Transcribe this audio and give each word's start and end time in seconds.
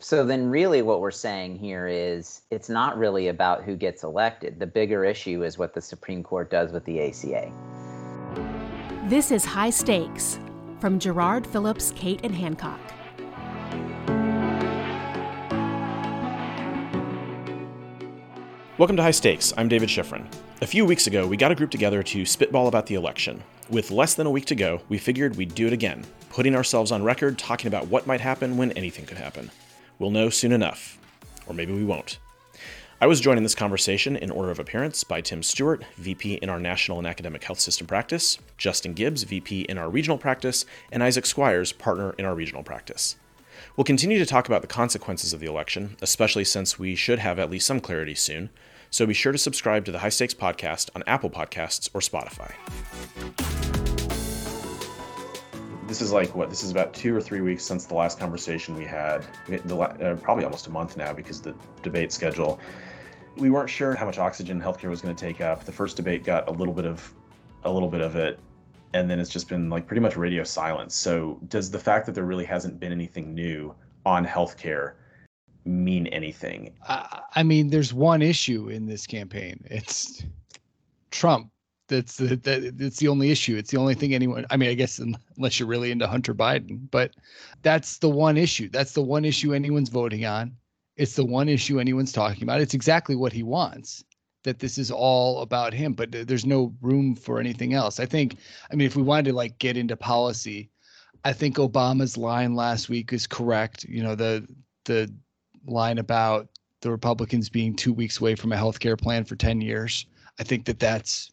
So 0.00 0.24
then, 0.24 0.48
really, 0.48 0.80
what 0.82 1.00
we're 1.00 1.10
saying 1.10 1.58
here 1.58 1.88
is 1.88 2.42
it's 2.52 2.68
not 2.68 2.96
really 2.96 3.28
about 3.28 3.64
who 3.64 3.74
gets 3.74 4.04
elected. 4.04 4.60
The 4.60 4.66
bigger 4.66 5.04
issue 5.04 5.42
is 5.42 5.58
what 5.58 5.74
the 5.74 5.80
Supreme 5.80 6.22
Court 6.22 6.52
does 6.52 6.70
with 6.70 6.84
the 6.84 7.00
ACA. 7.00 7.50
This 9.08 9.32
is 9.32 9.44
High 9.44 9.70
Stakes 9.70 10.38
from 10.78 11.00
Jarrard 11.00 11.44
Phillips, 11.44 11.90
Cate, 11.96 12.20
and 12.22 12.32
Hancock. 12.32 12.78
Welcome 18.78 18.96
to 18.98 19.02
High 19.02 19.10
Stakes. 19.10 19.52
I'm 19.56 19.66
David 19.66 19.88
Shifrin. 19.88 20.24
A 20.62 20.66
few 20.66 20.84
weeks 20.84 21.08
ago, 21.08 21.26
we 21.26 21.36
got 21.36 21.50
a 21.50 21.56
group 21.56 21.72
together 21.72 22.04
to 22.04 22.24
spitball 22.24 22.68
about 22.68 22.86
the 22.86 22.94
election. 22.94 23.42
With 23.68 23.90
less 23.90 24.14
than 24.14 24.28
a 24.28 24.30
week 24.30 24.44
to 24.46 24.54
go, 24.54 24.80
we 24.88 24.96
figured 24.96 25.34
we'd 25.34 25.56
do 25.56 25.66
it 25.66 25.72
again, 25.72 26.04
putting 26.30 26.54
ourselves 26.54 26.92
on 26.92 27.02
record 27.02 27.36
talking 27.36 27.66
about 27.66 27.88
what 27.88 28.06
might 28.06 28.20
happen 28.20 28.56
when 28.56 28.70
anything 28.72 29.04
could 29.04 29.18
happen. 29.18 29.50
We'll 29.98 30.10
know 30.10 30.30
soon 30.30 30.52
enough. 30.52 30.98
Or 31.46 31.54
maybe 31.54 31.72
we 31.72 31.84
won't. 31.84 32.18
I 33.00 33.06
was 33.06 33.20
joined 33.20 33.36
in 33.36 33.44
this 33.44 33.54
conversation 33.54 34.16
in 34.16 34.30
order 34.30 34.50
of 34.50 34.58
appearance 34.58 35.04
by 35.04 35.20
Tim 35.20 35.42
Stewart, 35.42 35.84
VP 35.98 36.34
in 36.34 36.48
our 36.48 36.58
National 36.58 36.98
and 36.98 37.06
Academic 37.06 37.44
Health 37.44 37.60
System 37.60 37.86
practice, 37.86 38.38
Justin 38.56 38.92
Gibbs, 38.92 39.22
VP 39.22 39.62
in 39.62 39.78
our 39.78 39.88
regional 39.88 40.18
practice, 40.18 40.64
and 40.90 41.00
Isaac 41.00 41.24
Squires, 41.24 41.70
partner 41.70 42.14
in 42.18 42.24
our 42.24 42.34
regional 42.34 42.64
practice. 42.64 43.14
We'll 43.76 43.84
continue 43.84 44.18
to 44.18 44.26
talk 44.26 44.48
about 44.48 44.62
the 44.62 44.68
consequences 44.68 45.32
of 45.32 45.38
the 45.38 45.46
election, 45.46 45.96
especially 46.02 46.44
since 46.44 46.78
we 46.78 46.96
should 46.96 47.20
have 47.20 47.38
at 47.38 47.50
least 47.50 47.68
some 47.68 47.78
clarity 47.78 48.16
soon, 48.16 48.50
so 48.90 49.06
be 49.06 49.14
sure 49.14 49.32
to 49.32 49.38
subscribe 49.38 49.84
to 49.84 49.92
the 49.92 50.00
High 50.00 50.08
Stakes 50.08 50.34
Podcast 50.34 50.90
on 50.96 51.04
Apple 51.06 51.30
Podcasts 51.30 51.88
or 51.94 52.00
Spotify 52.00 52.54
this 55.88 56.02
is 56.02 56.12
like 56.12 56.34
what 56.34 56.50
this 56.50 56.62
is 56.62 56.70
about 56.70 56.92
two 56.92 57.16
or 57.16 57.20
three 57.20 57.40
weeks 57.40 57.64
since 57.64 57.86
the 57.86 57.94
last 57.94 58.18
conversation 58.18 58.76
we 58.76 58.84
had 58.84 59.24
the, 59.46 59.76
uh, 59.76 60.14
probably 60.16 60.44
almost 60.44 60.66
a 60.66 60.70
month 60.70 60.96
now 60.96 61.12
because 61.12 61.40
the 61.40 61.54
debate 61.82 62.12
schedule. 62.12 62.60
We 63.36 63.50
weren't 63.50 63.70
sure 63.70 63.94
how 63.94 64.04
much 64.04 64.18
oxygen 64.18 64.60
healthcare 64.60 64.90
was 64.90 65.00
going 65.00 65.14
to 65.14 65.20
take 65.20 65.40
up. 65.40 65.64
The 65.64 65.72
first 65.72 65.96
debate 65.96 66.24
got 66.24 66.48
a 66.48 66.52
little 66.52 66.74
bit 66.74 66.84
of 66.84 67.12
a 67.64 67.70
little 67.70 67.88
bit 67.88 68.02
of 68.02 68.16
it 68.16 68.38
and 68.94 69.10
then 69.10 69.18
it's 69.18 69.30
just 69.30 69.48
been 69.48 69.70
like 69.70 69.86
pretty 69.86 70.00
much 70.00 70.16
radio 70.16 70.44
silence. 70.44 70.94
So 70.94 71.40
does 71.48 71.70
the 71.70 71.78
fact 71.78 72.06
that 72.06 72.14
there 72.14 72.24
really 72.24 72.44
hasn't 72.44 72.78
been 72.78 72.92
anything 72.92 73.34
new 73.34 73.74
on 74.04 74.26
healthcare 74.26 74.94
mean 75.64 76.06
anything? 76.08 76.74
I, 76.86 77.22
I 77.34 77.42
mean 77.42 77.70
there's 77.70 77.94
one 77.94 78.22
issue 78.22 78.68
in 78.68 78.86
this 78.86 79.06
campaign. 79.06 79.64
It's 79.70 80.22
trump 81.10 81.50
that's 81.88 82.16
the 82.16 82.36
that 82.36 82.74
it's 82.78 82.98
the 82.98 83.08
only 83.08 83.30
issue. 83.30 83.56
It's 83.56 83.70
the 83.70 83.78
only 83.78 83.94
thing 83.94 84.14
anyone. 84.14 84.46
I 84.50 84.56
mean, 84.56 84.70
I 84.70 84.74
guess 84.74 85.00
unless 85.36 85.58
you're 85.58 85.68
really 85.68 85.90
into 85.90 86.06
Hunter 86.06 86.34
Biden, 86.34 86.88
but 86.90 87.12
that's 87.62 87.98
the 87.98 88.08
one 88.08 88.36
issue. 88.36 88.68
That's 88.68 88.92
the 88.92 89.02
one 89.02 89.24
issue 89.24 89.54
anyone's 89.54 89.88
voting 89.88 90.24
on. 90.24 90.56
It's 90.96 91.14
the 91.14 91.24
one 91.24 91.48
issue 91.48 91.80
anyone's 91.80 92.12
talking 92.12 92.42
about. 92.42 92.60
It's 92.60 92.74
exactly 92.74 93.16
what 93.16 93.32
he 93.32 93.42
wants. 93.42 94.04
That 94.44 94.60
this 94.60 94.78
is 94.78 94.90
all 94.90 95.42
about 95.42 95.74
him, 95.74 95.94
but 95.94 96.12
there's 96.12 96.46
no 96.46 96.72
room 96.80 97.16
for 97.16 97.40
anything 97.40 97.74
else. 97.74 97.98
I 97.98 98.06
think. 98.06 98.36
I 98.70 98.76
mean, 98.76 98.86
if 98.86 98.96
we 98.96 99.02
wanted 99.02 99.30
to 99.30 99.32
like 99.32 99.58
get 99.58 99.76
into 99.76 99.96
policy, 99.96 100.70
I 101.24 101.32
think 101.32 101.56
Obama's 101.56 102.16
line 102.16 102.54
last 102.54 102.88
week 102.88 103.12
is 103.12 103.26
correct. 103.26 103.84
You 103.84 104.02
know, 104.02 104.14
the 104.14 104.46
the 104.84 105.12
line 105.66 105.98
about 105.98 106.48
the 106.80 106.90
Republicans 106.90 107.48
being 107.48 107.74
two 107.74 107.92
weeks 107.92 108.20
away 108.20 108.34
from 108.34 108.52
a 108.52 108.56
health 108.56 108.78
care 108.78 108.96
plan 108.96 109.24
for 109.24 109.36
10 109.36 109.60
years. 109.60 110.06
I 110.38 110.44
think 110.44 110.64
that 110.66 110.78
that's 110.78 111.32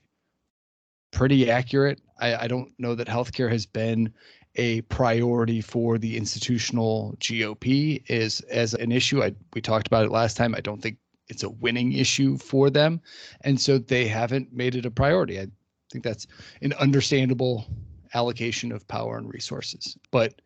pretty 1.15 1.49
accurate. 1.49 2.01
I, 2.19 2.35
I 2.35 2.47
don't 2.47 2.71
know 2.77 2.93
that 2.93 3.07
healthcare 3.07 3.49
has 3.49 3.65
been 3.65 4.13
a 4.55 4.81
priority 4.81 5.61
for 5.61 5.97
the 5.97 6.15
institutional 6.15 7.15
GOP 7.19 8.03
is 8.07 8.41
as 8.41 8.73
an 8.75 8.91
issue. 8.91 9.23
I 9.23 9.33
we 9.53 9.61
talked 9.61 9.87
about 9.87 10.05
it 10.05 10.11
last 10.11 10.37
time. 10.37 10.53
I 10.53 10.61
don't 10.61 10.81
think 10.81 10.97
it's 11.27 11.43
a 11.43 11.49
winning 11.49 11.93
issue 11.93 12.37
for 12.37 12.69
them, 12.69 13.01
and 13.41 13.59
so 13.59 13.77
they 13.79 14.07
haven't 14.07 14.53
made 14.53 14.75
it 14.75 14.85
a 14.85 14.91
priority. 14.91 15.39
I 15.39 15.47
think 15.91 16.03
that's 16.03 16.27
an 16.61 16.73
understandable 16.73 17.65
allocation 18.13 18.71
of 18.71 18.87
power 18.87 19.17
and 19.17 19.33
resources. 19.33 19.97
But 20.11 20.41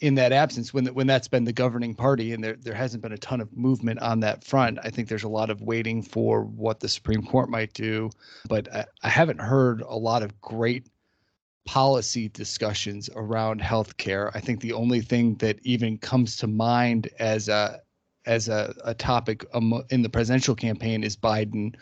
in 0.00 0.14
that 0.14 0.32
absence, 0.32 0.72
when 0.72 0.86
when 0.86 1.06
that's 1.06 1.28
been 1.28 1.44
the 1.44 1.52
governing 1.52 1.94
party 1.94 2.32
and 2.32 2.42
there 2.42 2.56
there 2.56 2.74
hasn't 2.74 3.02
been 3.02 3.12
a 3.12 3.18
ton 3.18 3.40
of 3.40 3.54
movement 3.56 4.00
on 4.00 4.20
that 4.20 4.42
front, 4.44 4.78
I 4.82 4.90
think 4.90 5.08
there's 5.08 5.24
a 5.24 5.28
lot 5.28 5.50
of 5.50 5.60
waiting 5.62 6.02
for 6.02 6.44
what 6.44 6.80
the 6.80 6.88
Supreme 6.88 7.24
Court 7.24 7.50
might 7.50 7.74
do. 7.74 8.10
But 8.48 8.72
I, 8.74 8.86
I 9.02 9.08
haven't 9.08 9.40
heard 9.40 9.82
a 9.82 9.96
lot 9.96 10.22
of 10.22 10.40
great 10.40 10.88
policy 11.66 12.28
discussions 12.30 13.10
around 13.14 13.60
healthcare. 13.60 14.30
I 14.34 14.40
think 14.40 14.60
the 14.60 14.72
only 14.72 15.02
thing 15.02 15.34
that 15.36 15.58
even 15.62 15.98
comes 15.98 16.36
to 16.38 16.46
mind 16.46 17.08
as 17.18 17.48
a 17.48 17.80
as 18.26 18.48
a, 18.48 18.74
a 18.84 18.94
topic 18.94 19.44
in 19.90 20.02
the 20.02 20.08
presidential 20.08 20.54
campaign 20.54 21.04
is 21.04 21.16
Biden 21.16 21.74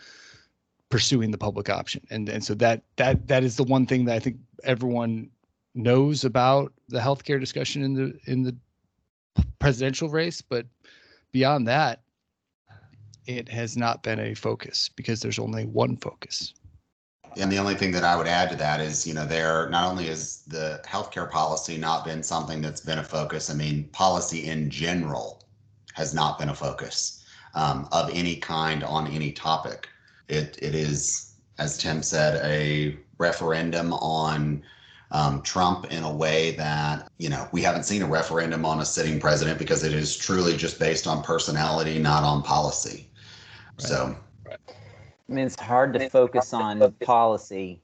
pursuing 0.89 1.31
the 1.31 1.37
public 1.37 1.69
option, 1.69 2.05
and 2.09 2.27
and 2.27 2.43
so 2.43 2.53
that 2.55 2.83
that 2.97 3.27
that 3.29 3.43
is 3.45 3.55
the 3.55 3.63
one 3.63 3.85
thing 3.85 4.05
that 4.05 4.15
I 4.15 4.19
think 4.19 4.37
everyone 4.65 5.29
knows 5.75 6.25
about 6.25 6.73
the 6.89 6.99
healthcare 6.99 7.39
discussion 7.39 7.83
in 7.83 7.93
the 7.93 8.19
in 8.25 8.43
the 8.43 8.55
presidential 9.59 10.09
race, 10.09 10.41
but 10.41 10.65
beyond 11.31 11.67
that, 11.67 12.01
it 13.25 13.47
has 13.49 13.77
not 13.77 14.01
been 14.03 14.19
a 14.19 14.33
focus 14.33 14.89
because 14.95 15.21
there's 15.21 15.39
only 15.39 15.65
one 15.65 15.95
focus. 15.97 16.53
And 17.37 17.51
the 17.51 17.59
only 17.59 17.75
thing 17.75 17.91
that 17.91 18.03
I 18.03 18.15
would 18.15 18.27
add 18.27 18.49
to 18.49 18.55
that 18.55 18.81
is, 18.81 19.05
you 19.05 19.13
know, 19.13 19.25
there 19.25 19.69
not 19.69 19.89
only 19.89 20.07
is 20.07 20.41
the 20.47 20.81
healthcare 20.85 21.29
policy 21.29 21.77
not 21.77 22.03
been 22.03 22.23
something 22.23 22.59
that's 22.59 22.81
been 22.81 22.97
a 22.97 23.03
focus. 23.03 23.51
I 23.51 23.53
mean, 23.53 23.83
policy 23.89 24.47
in 24.47 24.69
general 24.69 25.43
has 25.93 26.13
not 26.13 26.39
been 26.39 26.49
a 26.49 26.55
focus 26.55 27.23
um, 27.53 27.87
of 27.91 28.09
any 28.13 28.35
kind 28.37 28.83
on 28.83 29.07
any 29.07 29.31
topic. 29.31 29.87
It 30.27 30.57
it 30.61 30.73
is, 30.73 31.35
as 31.59 31.77
Tim 31.77 32.01
said, 32.01 32.43
a 32.43 32.97
referendum 33.19 33.93
on 33.93 34.63
um, 35.11 35.41
Trump 35.41 35.91
in 35.91 36.03
a 36.03 36.13
way 36.13 36.51
that, 36.51 37.11
you 37.17 37.29
know, 37.29 37.47
we 37.51 37.61
haven't 37.61 37.83
seen 37.83 38.01
a 38.01 38.07
referendum 38.07 38.65
on 38.65 38.79
a 38.79 38.85
sitting 38.85 39.19
president 39.19 39.57
because 39.57 39.83
it 39.83 39.93
is 39.93 40.15
truly 40.15 40.55
just 40.55 40.79
based 40.79 41.07
on 41.07 41.23
personality, 41.23 41.97
not 41.99 42.23
on 42.23 42.43
policy. 42.43 43.09
Right. 43.79 43.87
So, 43.87 44.15
I 44.47 44.55
mean, 45.27 45.45
it's 45.45 45.59
hard 45.59 45.93
to 45.93 46.09
focus 46.09 46.53
on 46.53 46.91
policy 47.03 47.81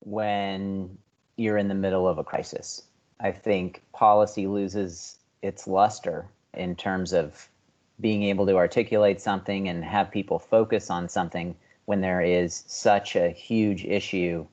when 0.00 0.98
you're 1.36 1.58
in 1.58 1.68
the 1.68 1.74
middle 1.74 2.08
of 2.08 2.18
a 2.18 2.24
crisis. 2.24 2.84
I 3.20 3.32
think 3.32 3.82
policy 3.92 4.46
loses 4.46 5.18
its 5.42 5.66
luster 5.66 6.26
in 6.54 6.74
terms 6.74 7.12
of 7.12 7.48
being 8.00 8.24
able 8.24 8.46
to 8.46 8.56
articulate 8.56 9.20
something 9.20 9.68
and 9.68 9.84
have 9.84 10.10
people 10.10 10.38
focus 10.38 10.90
on 10.90 11.08
something 11.08 11.56
when 11.86 12.00
there 12.00 12.20
is 12.20 12.64
such 12.66 13.16
a 13.16 13.30
huge 13.30 13.84
issue 13.84 14.46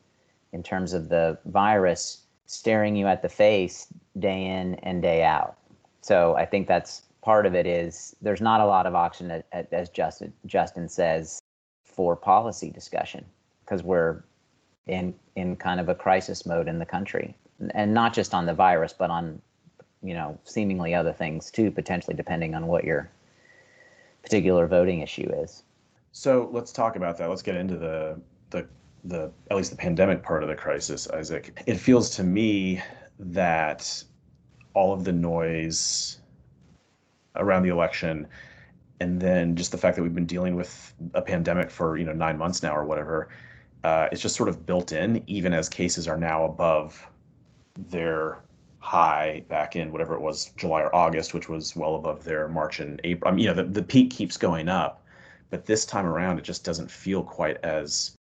in 0.56 0.64
terms 0.64 0.94
of 0.94 1.10
the 1.10 1.38
virus 1.46 2.24
staring 2.46 2.96
you 2.96 3.08
at 3.08 3.22
the 3.22 3.30
face 3.30 3.88
day 4.18 4.46
in 4.46 4.76
and 4.76 5.02
day 5.02 5.22
out. 5.22 5.58
So 6.02 6.36
I 6.36 6.46
think 6.46 6.66
that's 6.68 7.02
part 7.22 7.46
of 7.46 7.54
it 7.54 7.68
is 7.68 8.16
there's 8.22 8.40
not 8.40 8.62
a 8.62 8.66
lot 8.66 8.86
of 8.86 8.96
oxygen, 8.96 9.44
as 9.52 9.90
Justin, 9.90 10.32
Justin 10.46 10.88
says, 10.88 11.42
for 11.84 12.16
policy 12.16 12.70
discussion 12.70 13.26
because 13.62 13.84
we're 13.84 14.24
in 14.88 15.14
in 15.36 15.56
kind 15.56 15.80
of 15.80 15.90
a 15.90 15.96
crisis 15.96 16.46
mode 16.46 16.68
in 16.68 16.80
the 16.80 16.86
country, 16.86 17.36
and 17.72 17.94
not 17.94 18.14
just 18.14 18.34
on 18.34 18.46
the 18.46 18.54
virus, 18.54 18.94
but 18.94 19.10
on 19.10 19.42
you 20.04 20.14
know 20.14 20.38
seemingly 20.44 20.94
other 20.94 21.12
things 21.12 21.52
too, 21.52 21.70
potentially 21.72 22.16
depending 22.16 22.56
on 22.56 22.68
what 22.68 22.84
your 22.84 23.10
particular 24.22 24.68
voting 24.68 25.02
issue 25.02 25.30
is. 25.44 25.64
So 26.12 26.50
let's 26.52 26.72
talk 26.72 26.96
about 26.96 27.18
that. 27.18 27.30
Let's 27.30 27.42
get 27.42 27.56
into 27.56 27.76
the 27.76 28.20
the 28.52 28.68
the 29.06 29.32
at 29.50 29.58
least 29.58 29.72
the 29.72 29.78
pandemic 29.78 30.24
part 30.24 30.44
of 30.44 30.50
the 30.50 30.56
crisis, 30.56 31.08
Isaac, 31.10 31.62
it 31.66 31.76
feels 31.76 32.10
to 32.12 32.24
me 32.24 32.82
that 33.20 34.04
all 34.74 34.94
of 34.94 35.04
the 35.04 35.12
noise 35.12 36.20
around 37.36 37.64
the 37.64 37.70
election 37.70 38.28
and 39.00 39.20
then 39.20 39.56
just 39.56 39.72
the 39.72 39.78
fact 39.78 39.96
that 39.96 40.04
we've 40.04 40.16
been 40.16 40.26
dealing 40.26 40.56
with 40.56 40.94
a 41.14 41.22
pandemic 41.22 41.70
for 41.70 41.98
you 41.98 42.06
know 42.06 42.14
nine 42.14 42.38
months 42.38 42.64
now 42.64 42.76
or 42.76 42.86
whatever 42.86 43.30
uh, 43.84 44.08
it's 44.12 44.22
just 44.22 44.36
sort 44.36 44.50
of 44.50 44.66
built 44.66 44.92
in 44.92 45.24
even 45.28 45.54
as 45.54 45.70
cases 45.70 46.08
are 46.08 46.18
now 46.18 46.46
above 46.46 47.08
their 47.90 48.40
high 48.80 49.44
back 49.50 49.76
in 49.76 49.92
whatever 49.92 50.16
it 50.16 50.22
was 50.22 50.52
july 50.58 50.82
or 50.82 50.96
august 50.96 51.34
which 51.34 51.50
was 51.50 51.76
well 51.76 51.96
above 51.96 52.24
their 52.24 52.48
march 52.48 52.80
and 52.80 53.02
april 53.04 53.30
I 53.30 53.36
mean, 53.36 53.44
you 53.44 53.50
know 53.50 53.56
the, 53.56 53.64
the 53.64 53.84
peak 53.84 54.12
keeps 54.12 54.38
going 54.38 54.70
up 54.70 55.04
but 55.50 55.66
this 55.66 55.86
time 55.86 56.06
around 56.06 56.38
it 56.38 56.44
just 56.44 56.64
doesn't 56.64 56.90
feel 56.90 57.24
quite 57.24 57.58
as 57.64 58.16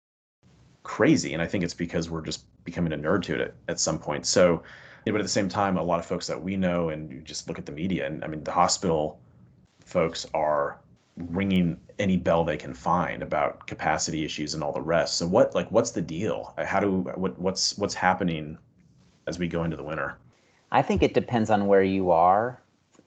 crazy. 0.83 1.33
And 1.33 1.43
I 1.43 1.47
think 1.47 1.65
it's 1.65 1.75
because 1.75 2.11
we're 2.11 2.23
just 2.23 2.45
becoming 2.65 2.93
a 2.93 2.97
nerd 2.97 3.23
to 3.25 3.41
it 3.41 3.55
at 3.69 3.81
some 3.81 3.99
point. 3.99 4.27
So, 4.27 4.63
but 5.05 5.17
at 5.17 5.23
the 5.23 5.29
same 5.29 5.49
time, 5.49 5.77
a 5.77 5.83
lot 5.83 5.99
of 5.99 6.07
folks 6.07 6.27
that 6.29 6.41
we 6.41 6.57
know 6.57 6.91
and 6.91 7.11
you 7.11 7.21
just 7.21 7.49
look 7.49 7.59
at 7.59 7.67
the 7.67 7.73
media, 7.73 8.07
and 8.07 8.25
I 8.25 8.29
mean, 8.29 8.45
the 8.45 8.53
hospital 8.53 9.19
folks 9.85 10.27
are 10.33 10.79
ringing 11.17 11.79
any 11.99 12.17
bell 12.17 12.45
they 12.45 12.57
can 12.57 12.73
find 12.73 13.23
about 13.23 13.67
capacity 13.67 14.25
issues 14.25 14.55
and 14.55 14.63
all 14.63 14.73
the 14.73 14.81
rest. 14.81 15.17
So 15.17 15.27
what 15.27 15.55
like 15.55 15.71
what's 15.71 15.91
the 15.91 16.01
deal? 16.01 16.55
How 16.59 16.81
do 16.81 17.01
what 17.17 17.39
what's 17.39 17.77
what's 17.79 17.95
happening 17.95 18.57
as 19.27 19.39
we 19.39 19.49
go 19.49 19.65
into 19.65 19.77
the 19.77 19.83
winter? 19.83 20.17
I 20.71 20.83
think 20.83 21.03
it 21.03 21.15
depends 21.15 21.51
on 21.51 21.67
where 21.67 21.83
you 21.83 22.11
are 22.11 22.61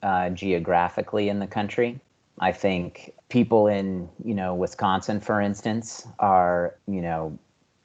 uh, 0.04 0.30
geographically 0.30 1.30
in 1.30 1.40
the 1.40 1.48
country. 1.48 2.00
I 2.40 2.52
think 2.52 3.14
people 3.30 3.68
in, 3.68 4.10
you 4.24 4.36
know, 4.36 4.54
Wisconsin, 4.54 5.20
for 5.20 5.42
instance, 5.42 6.08
are, 6.20 6.76
you 6.88 7.02
know, 7.02 7.38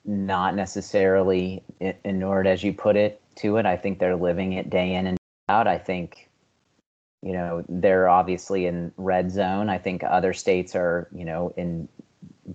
not 0.05 0.55
necessarily 0.55 1.63
inured, 2.05 2.47
as 2.47 2.65
you 2.65 2.73
put 2.73 2.97
it, 2.97 3.21
to 3.37 3.57
it. 3.57 3.67
I 3.67 3.77
think 3.77 3.99
they're 3.99 4.17
living 4.17 4.55
it 4.55 4.71
day 4.71 4.95
in 4.95 5.07
and 5.07 5.19
out. 5.49 5.67
I 5.67 5.79
think, 5.79 6.29
you 7.23 7.33
know, 7.33 7.65
they're 7.69 8.09
obviously 8.09 8.67
in 8.67 8.93
red 8.97 9.31
zone. 9.31 9.69
I 9.69 9.79
think 9.79 10.03
other 10.03 10.33
states 10.33 10.75
are, 10.75 11.09
you 11.15 11.25
know, 11.25 11.53
in 11.57 11.89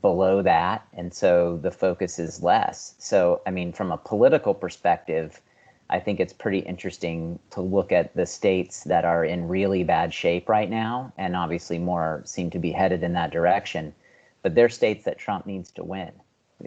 below 0.02 0.42
that. 0.42 0.86
And 0.94 1.14
so 1.14 1.58
the 1.62 1.72
focus 1.72 2.20
is 2.20 2.44
less. 2.44 2.96
So, 2.98 3.42
I 3.48 3.52
mean, 3.52 3.72
from 3.72 3.92
a 3.92 3.98
political 3.98 4.54
perspective, 4.54 5.42
I 5.90 6.00
think 6.00 6.20
it's 6.20 6.34
pretty 6.34 6.60
interesting 6.60 7.40
to 7.52 7.62
look 7.62 7.92
at 7.92 8.16
the 8.16 8.26
states 8.26 8.84
that 8.86 9.06
are 9.06 9.24
in 9.24 9.48
really 9.48 9.84
bad 9.84 10.14
shape 10.14 10.50
right 10.50 10.70
now, 10.70 11.14
and 11.18 11.36
obviously 11.36 11.78
more 11.78 12.24
seem 12.26 12.50
to 12.50 12.60
be 12.60 12.72
headed 12.72 13.04
in 13.04 13.14
that 13.14 13.32
direction. 13.32 13.94
But 14.42 14.56
they're 14.56 14.70
states 14.70 15.06
that 15.06 15.20
Trump 15.20 15.46
needs 15.46 15.72
to 15.74 15.84
win, 15.84 16.12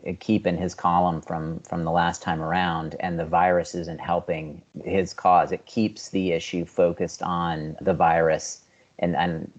Uh, 0.06 0.12
keep 0.20 0.46
in 0.46 0.56
his 0.56 0.74
column 0.74 1.20
from 1.20 1.60
from 1.60 1.84
the 1.84 1.90
last 1.90 2.22
time 2.22 2.42
around, 2.42 2.96
and 3.00 3.18
the 3.18 3.24
virus 3.24 3.74
isn't 3.74 4.00
helping 4.00 4.62
his 4.84 5.14
cause. 5.14 5.52
It 5.52 5.64
keeps 5.66 6.10
the 6.10 6.32
issue 6.32 6.64
focused 6.64 7.22
on 7.22 7.76
the 7.80 7.94
virus, 7.94 8.64
and 8.98 9.16
and 9.16 9.50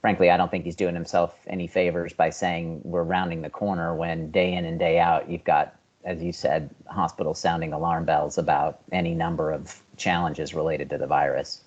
frankly, 0.00 0.30
I 0.30 0.36
don't 0.36 0.50
think 0.50 0.64
he's 0.64 0.76
doing 0.76 0.94
himself 0.94 1.38
any 1.46 1.66
favors 1.66 2.12
by 2.12 2.30
saying 2.30 2.80
we're 2.84 3.04
rounding 3.04 3.42
the 3.42 3.50
corner 3.50 3.94
when 3.94 4.30
day 4.30 4.54
in 4.54 4.64
and 4.64 4.78
day 4.78 4.98
out 4.98 5.30
you've 5.30 5.44
got 5.44 5.76
as 6.04 6.22
you 6.22 6.32
said, 6.32 6.70
hospitals 6.86 7.38
sounding 7.38 7.72
alarm 7.72 8.04
bells 8.04 8.38
about 8.38 8.80
any 8.92 9.14
number 9.14 9.52
of 9.52 9.82
challenges 9.96 10.54
related 10.54 10.88
to 10.90 10.98
the 10.98 11.06
virus. 11.06 11.62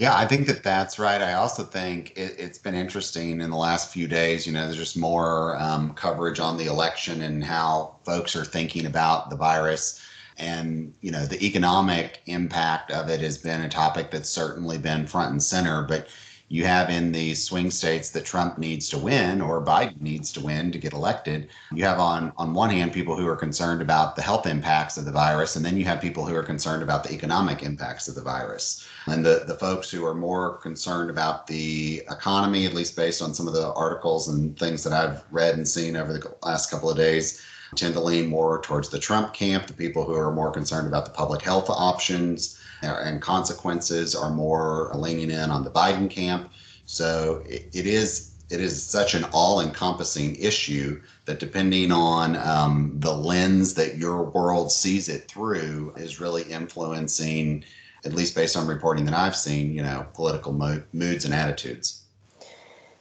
Yeah, 0.00 0.16
I 0.16 0.26
think 0.26 0.46
that 0.46 0.62
that's 0.62 0.98
right. 0.98 1.20
I 1.20 1.34
also 1.34 1.62
think 1.62 2.14
it, 2.16 2.40
has 2.40 2.56
been 2.56 2.74
interesting 2.74 3.42
in 3.42 3.50
the 3.50 3.56
last 3.56 3.92
few 3.92 4.08
days. 4.08 4.46
You 4.46 4.54
know, 4.54 4.64
there's 4.64 4.78
just 4.78 4.96
more 4.96 5.60
um, 5.60 5.92
coverage 5.92 6.40
on 6.40 6.56
the 6.56 6.64
election 6.68 7.20
and 7.20 7.44
how 7.44 7.96
folks 8.06 8.34
are 8.34 8.46
thinking 8.46 8.86
about 8.86 9.28
the 9.28 9.36
virus. 9.36 10.00
And, 10.38 10.94
you 11.02 11.10
know, 11.10 11.26
the 11.26 11.44
economic 11.44 12.22
impact 12.24 12.90
of 12.90 13.10
it 13.10 13.20
has 13.20 13.36
been 13.36 13.60
a 13.60 13.68
topic 13.68 14.10
that's 14.10 14.30
certainly 14.30 14.78
been 14.78 15.06
front 15.06 15.32
and 15.32 15.42
center. 15.42 15.82
But 15.82 16.08
you 16.52 16.64
have 16.64 16.90
in 16.90 17.12
the 17.12 17.32
swing 17.32 17.70
states 17.70 18.10
that 18.10 18.24
Trump 18.24 18.58
needs 18.58 18.88
to 18.88 18.98
win 18.98 19.40
or 19.40 19.64
Biden 19.64 20.00
needs 20.00 20.32
to 20.32 20.40
win 20.40 20.72
to 20.72 20.78
get 20.78 20.92
elected. 20.92 21.48
You 21.72 21.84
have 21.84 22.00
on 22.00 22.32
on 22.36 22.52
one 22.52 22.70
hand 22.70 22.92
people 22.92 23.16
who 23.16 23.28
are 23.28 23.36
concerned 23.36 23.80
about 23.80 24.16
the 24.16 24.22
health 24.22 24.48
impacts 24.48 24.98
of 24.98 25.04
the 25.04 25.12
virus, 25.12 25.54
and 25.54 25.64
then 25.64 25.76
you 25.76 25.84
have 25.84 26.00
people 26.00 26.26
who 26.26 26.34
are 26.34 26.42
concerned 26.42 26.82
about 26.82 27.04
the 27.04 27.14
economic 27.14 27.62
impacts 27.62 28.08
of 28.08 28.16
the 28.16 28.20
virus. 28.20 28.84
And 29.06 29.24
the, 29.24 29.44
the 29.46 29.54
folks 29.54 29.90
who 29.90 30.04
are 30.04 30.14
more 30.14 30.56
concerned 30.56 31.08
about 31.08 31.46
the 31.46 32.02
economy, 32.10 32.66
at 32.66 32.74
least 32.74 32.96
based 32.96 33.22
on 33.22 33.32
some 33.32 33.46
of 33.46 33.54
the 33.54 33.72
articles 33.74 34.28
and 34.28 34.58
things 34.58 34.82
that 34.82 34.92
I've 34.92 35.22
read 35.30 35.54
and 35.54 35.66
seen 35.66 35.94
over 35.94 36.12
the 36.12 36.34
last 36.42 36.68
couple 36.68 36.90
of 36.90 36.96
days, 36.96 37.40
tend 37.76 37.94
to 37.94 38.00
lean 38.00 38.26
more 38.26 38.60
towards 38.60 38.88
the 38.88 38.98
Trump 38.98 39.32
camp. 39.32 39.68
The 39.68 39.72
people 39.72 40.04
who 40.04 40.14
are 40.14 40.32
more 40.32 40.50
concerned 40.50 40.88
about 40.88 41.04
the 41.04 41.12
public 41.12 41.42
health 41.42 41.70
options 41.70 42.59
and 42.82 43.20
consequences 43.20 44.14
are 44.14 44.30
more 44.30 44.90
leaning 44.94 45.30
in 45.30 45.50
on 45.50 45.64
the 45.64 45.70
Biden 45.70 46.08
camp. 46.10 46.50
So 46.86 47.42
it, 47.46 47.68
it 47.72 47.86
is 47.86 48.30
it 48.50 48.60
is 48.60 48.84
such 48.84 49.14
an 49.14 49.24
all-encompassing 49.32 50.34
issue 50.34 51.00
that 51.24 51.38
depending 51.38 51.92
on 51.92 52.36
um, 52.36 52.92
the 52.96 53.14
lens 53.14 53.74
that 53.74 53.96
your 53.96 54.24
world 54.24 54.72
sees 54.72 55.08
it 55.08 55.28
through 55.28 55.94
is 55.96 56.20
really 56.20 56.42
influencing 56.42 57.64
at 58.04 58.12
least 58.12 58.34
based 58.34 58.56
on 58.56 58.66
reporting 58.66 59.04
that 59.04 59.14
i've 59.14 59.36
seen 59.36 59.72
you 59.72 59.82
know 59.82 60.06
political 60.14 60.52
mo- 60.52 60.82
moods 60.92 61.24
and 61.24 61.34
attitudes 61.34 62.02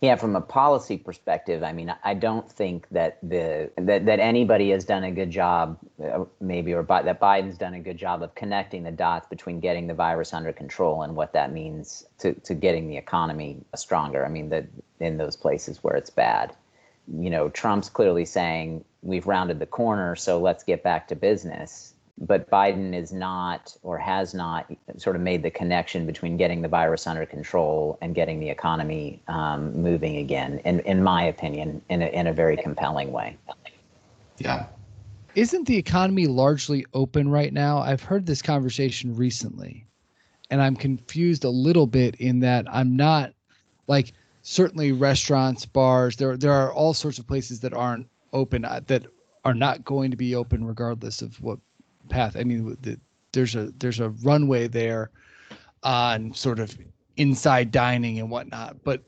yeah, 0.02 0.16
from 0.16 0.36
a 0.36 0.42
policy 0.42 0.98
perspective, 0.98 1.62
I 1.62 1.74
mean, 1.74 1.94
I 2.04 2.14
don't 2.14 2.50
think 2.50 2.88
that 2.92 3.18
the 3.22 3.70
that, 3.76 4.06
that 4.06 4.20
anybody 4.20 4.70
has 4.70 4.86
done 4.86 5.04
a 5.04 5.12
good 5.12 5.30
job, 5.30 5.78
uh, 6.02 6.24
maybe, 6.40 6.74
or 6.74 6.84
that 6.84 7.20
Biden's 7.20 7.58
done 7.58 7.74
a 7.74 7.82
good 7.82 7.98
job 7.98 8.24
of 8.24 8.34
connecting 8.34 8.84
the 8.84 8.92
dots 8.92 9.28
between 9.28 9.60
getting 9.60 9.88
the 9.88 9.94
virus 9.94 10.34
under 10.34 10.54
control 10.54 11.02
and 11.02 11.16
what 11.18 11.34
that 11.34 11.52
means 11.52 12.06
to, 12.20 12.34
to 12.34 12.54
getting 12.54 12.88
the 12.88 12.96
economy 12.96 13.58
stronger. 13.76 14.26
I 14.26 14.30
mean, 14.30 14.50
that 14.50 14.68
in 15.02 15.18
those 15.18 15.36
places 15.36 15.84
where 15.84 15.96
it's 15.96 16.10
bad, 16.10 16.56
you 17.18 17.30
know, 17.30 17.50
Trump's 17.50 17.90
clearly 17.90 18.24
saying 18.24 18.86
we've 19.02 19.28
rounded 19.28 19.60
the 19.60 19.66
corner, 19.66 20.16
so 20.16 20.40
let's 20.40 20.64
get 20.64 20.82
back 20.82 21.10
to 21.10 21.16
business 21.16 21.94
but 22.22 22.50
Biden 22.50 22.94
is 22.94 23.14
not 23.14 23.76
or 23.82 23.98
has 23.98 24.34
not 24.34 24.70
sort 24.98 25.16
of 25.16 25.22
made 25.22 25.42
the 25.42 25.50
connection 25.50 26.06
between 26.06 26.36
getting 26.38 26.62
the 26.62 26.68
virus 26.68 27.08
under 27.08 27.26
control 27.26 27.98
and 28.02 28.14
getting 28.14 28.40
the 28.40 28.50
economy 28.50 29.22
um, 29.28 29.74
moving 29.82 30.18
again, 30.18 30.60
in, 30.66 30.82
in 30.82 31.02
my 31.02 31.24
opinion, 31.24 31.82
in 31.90 32.02
a, 32.02 32.08
in 32.08 32.28
a 32.28 32.34
very 32.34 32.58
compelling 32.58 33.12
way. 33.12 33.38
Yeah. 34.38 34.66
Isn't 35.36 35.66
the 35.66 35.78
economy 35.78 36.28
largely 36.28 36.86
open 36.94 37.30
right 37.30 37.54
now? 37.54 37.80
I've 37.80 38.04
heard 38.04 38.26
this 38.26 38.42
conversation 38.42 39.16
recently, 39.16 39.86
and 40.50 40.62
I'm 40.62 40.76
confused 40.76 41.46
a 41.46 41.50
little 41.50 41.88
bit 41.88 42.16
in 42.16 42.40
that 42.42 42.66
I'm 42.70 42.98
not 42.98 43.34
like 43.88 44.14
certainly 44.42 44.92
restaurants, 44.92 45.66
bars, 45.66 46.18
there, 46.18 46.36
there 46.36 46.54
are 46.54 46.74
all 46.74 46.94
sorts 46.94 47.20
of 47.20 47.28
places 47.28 47.60
that 47.62 47.74
aren't 47.74 48.08
open 48.34 48.66
uh, 48.66 48.82
that 48.88 49.06
are 49.46 49.54
not 49.54 49.86
going 49.86 50.12
to 50.12 50.18
be 50.18 50.36
open 50.36 50.66
regardless 50.66 51.22
of 51.22 51.42
what 51.42 51.60
path. 52.10 52.36
I 52.38 52.44
mean, 52.44 52.78
the, 52.82 53.00
there's 53.32 53.56
a 53.56 53.72
there's 53.78 54.00
a 54.00 54.10
runway 54.10 54.68
there 54.68 55.12
on 55.84 56.34
sort 56.34 56.60
of 56.60 56.78
inside 57.18 57.72
dining 57.72 58.20
and 58.20 58.30
whatnot, 58.30 58.84
but 58.84 59.04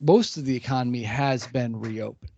most 0.00 0.36
of 0.36 0.44
the 0.44 0.56
economy 0.56 1.02
has 1.02 1.46
been 1.46 1.78
reopened. 1.78 2.30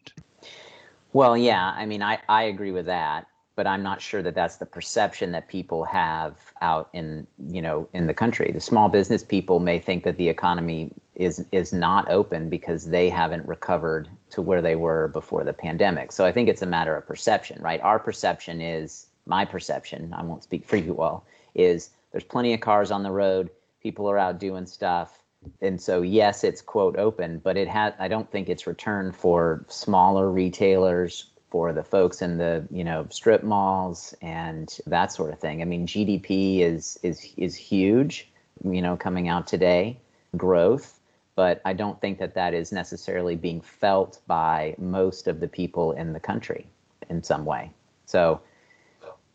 Well, 1.13 1.37
yeah, 1.37 1.75
I 1.77 1.87
mean, 1.87 2.03
I, 2.03 2.19
I 2.29 2.45
agree 2.45 2.71
with 2.71 2.87
that, 2.87 3.27
but 3.57 3.67
I'm 3.67 3.83
not 3.83 4.01
sure 4.01 4.23
that 4.23 4.35
that's 4.35 4.57
the 4.57 4.67
perception 4.67 5.33
that 5.33 5.49
people 5.49 5.85
have 5.85 6.37
out 6.61 6.89
in 6.93 7.27
you 7.49 7.61
know 7.61 7.89
in 7.93 8.07
the 8.07 8.15
country. 8.15 8.53
The 8.53 8.61
small 8.61 8.89
business 8.89 9.25
people 9.25 9.59
may 9.59 9.79
think 9.79 10.05
that 10.05 10.17
the 10.17 10.29
economy 10.29 10.93
is 11.17 11.45
is 11.53 11.73
not 11.73 12.09
open 12.11 12.49
because 12.49 12.87
they 12.87 13.09
haven't 13.09 13.47
recovered 13.47 14.09
to 14.31 14.41
where 14.41 14.63
they 14.63 14.77
were 14.77 15.09
before 15.09 15.45
the 15.45 15.53
pandemic. 15.53 16.13
So 16.13 16.25
I 16.25 16.33
think 16.33 16.49
it's 16.49 16.63
a 16.63 16.67
matter 16.67 16.97
of 16.97 17.07
perception, 17.07 17.61
right? 17.61 17.81
Our 17.81 17.99
perception 17.99 18.61
is 18.61 19.07
my 19.31 19.47
perception, 19.47 20.13
I 20.13 20.23
won't 20.23 20.43
speak 20.43 20.67
for 20.67 20.77
you 20.77 21.01
all, 21.01 21.25
is 21.55 21.89
there's 22.13 22.25
plenty 22.25 22.53
of 22.53 22.61
cars 22.61 22.91
on 22.91 23.03
the 23.03 23.11
road. 23.11 23.49
People 23.83 24.11
are 24.11 24.19
out 24.19 24.39
doing 24.39 24.67
stuff. 24.67 25.19
And 25.63 25.81
so, 25.81 26.03
yes, 26.03 26.45
it's 26.45 26.61
quote 26.61 26.99
open, 26.99 27.39
but 27.39 27.57
it 27.57 27.67
had, 27.67 27.95
I 27.99 28.09
don't 28.09 28.31
think 28.31 28.51
it's 28.51 28.67
returned 28.67 29.17
for 29.17 29.65
smaller 29.69 30.31
retailers, 30.31 31.31
for 31.49 31.73
the 31.73 31.83
folks 31.83 32.21
in 32.21 32.37
the, 32.37 32.69
you 32.71 32.85
know, 32.85 33.07
strip 33.11 33.43
malls 33.43 34.15
and 34.21 34.79
that 34.87 35.11
sort 35.13 35.33
of 35.33 35.39
thing. 35.39 35.63
I 35.63 35.65
mean, 35.65 35.87
GDP 35.87 36.61
is, 36.61 36.99
is, 37.03 37.33
is 37.39 37.57
huge, 37.57 38.29
you 38.63 38.83
know, 38.83 38.97
coming 38.97 39.29
out 39.29 39.47
today, 39.47 39.99
growth 40.37 41.01
but 41.41 41.63
I 41.65 41.73
don't 41.73 41.99
think 42.03 42.19
that 42.19 42.35
that 42.35 42.53
is 42.53 42.71
necessarily 42.71 43.35
being 43.35 43.63
felt 43.63 44.21
by 44.27 44.75
most 44.77 45.27
of 45.27 45.41
the 45.41 45.49
people 45.49 45.93
in 45.93 46.13
the 46.13 46.21
country 46.21 46.67
in 47.09 47.23
some 47.23 47.47
way. 47.47 47.71
So 48.05 48.43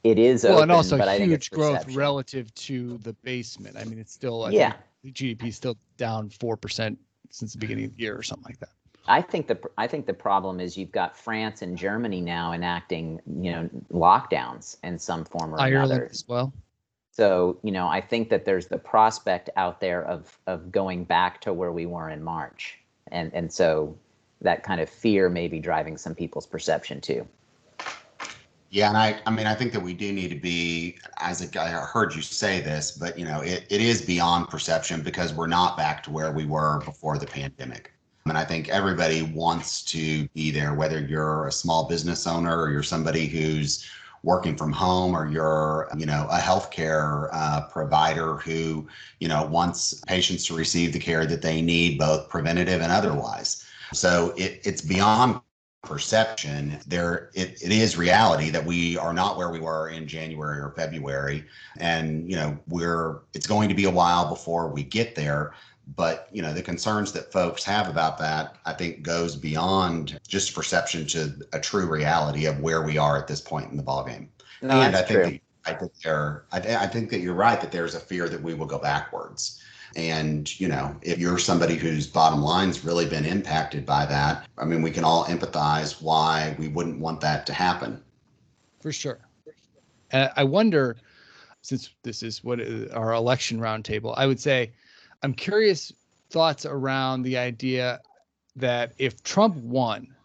it 0.06 0.20
is 0.20 0.44
well, 0.44 0.58
open, 0.58 0.64
and 0.64 0.72
also 0.72 0.98
huge 1.18 1.50
growth 1.50 1.96
relative 1.96 2.54
to 2.54 3.00
the 3.00 3.14
basement. 3.24 3.76
I 3.76 3.86
mean, 3.86 3.98
it's 3.98 4.14
still 4.14 4.46
I 4.46 4.52
yeah. 4.52 4.74
GDP 5.04 5.48
is 5.48 5.56
still 5.56 5.78
down 5.98 6.30
four 6.30 6.56
percent 6.56 7.00
since 7.32 7.54
the 7.54 7.60
beginning 7.60 7.86
of 7.86 7.96
the 7.96 8.04
year 8.04 8.16
or 8.16 8.22
something 8.22 8.46
like 8.46 8.60
that. 8.60 8.70
I 9.08 9.22
think 9.22 9.48
the 9.48 9.60
I 9.80 9.88
think 9.88 10.06
the 10.06 10.14
problem 10.14 10.60
is 10.60 10.78
you've 10.78 10.92
got 10.92 11.18
France 11.18 11.64
and 11.64 11.76
Germany 11.76 12.22
now 12.22 12.54
enacting 12.54 13.20
you 13.42 13.52
know 13.52 13.70
lockdowns 13.92 14.78
in 14.84 15.00
some 15.00 15.26
form 15.26 15.56
or 15.56 15.60
Ireland 15.60 15.92
another 15.92 16.10
as 16.12 16.24
well. 16.28 16.54
So 17.12 17.58
you 17.64 17.72
know 17.72 17.88
I 17.88 18.00
think 18.00 18.30
that 18.30 18.46
there's 18.46 18.68
the 18.68 18.78
prospect 18.78 19.50
out 19.56 19.82
there 19.82 20.06
of 20.06 20.38
of 20.46 20.72
going 20.72 21.04
back 21.06 21.42
to 21.42 21.54
where 21.54 21.72
we 21.72 21.88
were 21.88 22.12
in 22.12 22.24
March, 22.24 22.78
and 23.12 23.34
and 23.34 23.52
so 23.52 23.98
that 24.42 24.62
kind 24.62 24.82
of 24.82 24.88
fear 24.88 25.30
may 25.30 25.48
be 25.48 25.60
driving 25.60 25.98
some 25.98 26.14
people's 26.14 26.46
perception 26.46 27.02
too. 27.02 27.28
Yeah, 28.76 28.90
and 28.90 28.98
I, 28.98 29.22
I 29.26 29.32
mean, 29.32 29.48
I 29.48 29.56
think 29.56 29.72
that 29.72 29.80
we 29.80 29.94
do 29.94 30.12
need 30.12 30.32
to 30.32 30.36
be, 30.36 30.98
as 31.20 31.42
a 31.42 31.62
I 31.62 31.70
heard 31.70 32.14
you 32.14 32.22
say 32.22 32.60
this, 32.60 32.92
but 32.92 33.18
you 33.18 33.24
know, 33.24 33.40
it, 33.40 33.66
it 33.70 33.80
is 33.80 34.02
beyond 34.02 34.50
perception 34.50 35.02
because 35.02 35.34
we're 35.34 35.48
not 35.48 35.78
back 35.78 36.04
to 36.04 36.12
where 36.12 36.34
we 36.34 36.46
were 36.46 36.82
before 36.84 37.18
the 37.18 37.26
pandemic. 37.26 37.94
And 38.26 38.38
I 38.38 38.44
think 38.44 38.68
everybody 38.68 39.22
wants 39.22 39.82
to 39.86 40.28
be 40.34 40.52
there, 40.52 40.74
whether 40.74 41.00
you're 41.00 41.48
a 41.48 41.54
small 41.54 41.88
business 41.88 42.28
owner 42.28 42.64
or 42.64 42.70
you're 42.70 42.84
somebody 42.84 43.28
who's 43.28 43.90
working 44.24 44.58
from 44.58 44.74
home 44.74 45.16
or 45.16 45.26
you're, 45.26 45.88
you 45.98 46.06
know, 46.06 46.28
a 46.30 46.40
healthcare 46.40 47.30
uh, 47.32 47.68
provider 47.68 48.36
who, 48.40 48.86
you 49.22 49.30
know, 49.30 49.46
wants 49.46 50.02
patients 50.06 50.46
to 50.48 50.54
receive 50.54 50.92
the 50.92 51.00
care 51.00 51.26
that 51.26 51.42
they 51.42 51.62
need, 51.62 51.98
both 51.98 52.28
preventative 52.28 52.82
and 52.82 52.92
otherwise. 52.92 53.66
So 53.94 54.34
it, 54.36 54.60
it's 54.66 54.82
beyond 54.82 55.40
perception 55.86 56.80
there 56.88 57.30
it, 57.34 57.62
it 57.62 57.72
is 57.72 57.98
reality 57.98 58.50
that 58.50 58.66
we 58.66 58.98
are 58.98 59.14
not 59.14 59.38
where 59.38 59.50
we 59.50 59.60
were 59.60 59.90
in 59.90 60.08
january 60.08 60.60
or 60.60 60.72
february. 60.72 61.46
And 61.78 62.30
you 62.30 62.36
know 62.36 62.58
we're 62.68 63.20
it's 63.34 63.48
going 63.48 63.70
to 63.70 63.76
be 63.76 63.86
a 63.86 63.92
while 63.92 64.30
before 64.30 64.68
we 64.68 64.84
get 64.84 65.16
there. 65.16 65.54
But 65.96 66.30
you 66.32 66.42
know 66.42 66.52
the 66.52 66.64
concerns 66.64 67.12
that 67.12 67.32
folks 67.32 67.64
have 67.64 67.88
about 67.88 68.18
that 68.18 68.56
i 68.66 68.74
think 68.74 69.04
goes 69.04 69.36
beyond 69.36 70.20
just 70.28 70.56
perception 70.56 71.06
to 71.08 71.34
a 71.54 71.60
true 71.60 71.86
reality 71.86 72.48
of 72.48 72.60
where 72.60 72.82
we 72.82 72.98
are 72.98 73.18
at 73.18 73.28
this 73.28 73.40
point 73.40 73.70
in 73.70 73.78
the 73.78 73.84
ballgame. 73.84 74.28
No, 74.64 74.82
and 74.82 74.96
i 74.96 75.04
think 75.04 75.44
i 75.66 75.74
think 75.74 75.92
there 76.04 76.46
I, 76.52 76.60
th- 76.60 76.78
I 76.78 76.88
think 76.88 77.10
that 77.12 77.20
you're 77.20 77.34
right 77.34 77.60
that 77.62 77.72
there's 77.72 77.96
a 77.96 78.00
fear 78.00 78.30
that 78.30 78.42
we 78.42 78.54
will 78.54 78.66
go 78.66 78.80
backwards 78.80 79.62
and 79.96 80.60
you 80.60 80.68
know 80.68 80.96
if 81.02 81.20
you're 81.20 81.38
somebody 81.38 81.76
whose 81.76 82.08
bottom 82.08 82.42
line's 82.42 82.84
really 82.84 83.06
been 83.06 83.26
impacted 83.26 83.86
by 83.86 84.06
that 84.06 84.48
i 84.58 84.66
mean 84.66 84.82
we 84.82 84.92
can 84.92 85.04
all 85.04 85.26
empathize 85.26 86.02
why 86.02 86.56
we 86.60 86.68
wouldn't 86.68 87.00
want 87.00 87.22
that 87.22 87.46
to 87.46 87.54
happen 87.54 88.02
for 88.86 88.92
sure. 88.92 89.18
And 90.12 90.32
I 90.36 90.44
wonder, 90.44 90.98
since 91.64 91.90
this 92.04 92.22
is 92.22 92.44
what 92.44 92.60
uh, 92.60 92.86
our 92.94 93.14
election 93.14 93.60
roundtable, 93.60 94.14
I 94.16 94.28
would 94.28 94.40
say, 94.40 94.74
I'm 95.24 95.34
curious 95.34 95.92
thoughts 96.30 96.68
around 96.68 97.24
the 97.24 97.36
idea 97.36 98.00
that 98.56 98.94
if 99.00 99.24
Trump 99.24 99.56
won, 99.56 100.16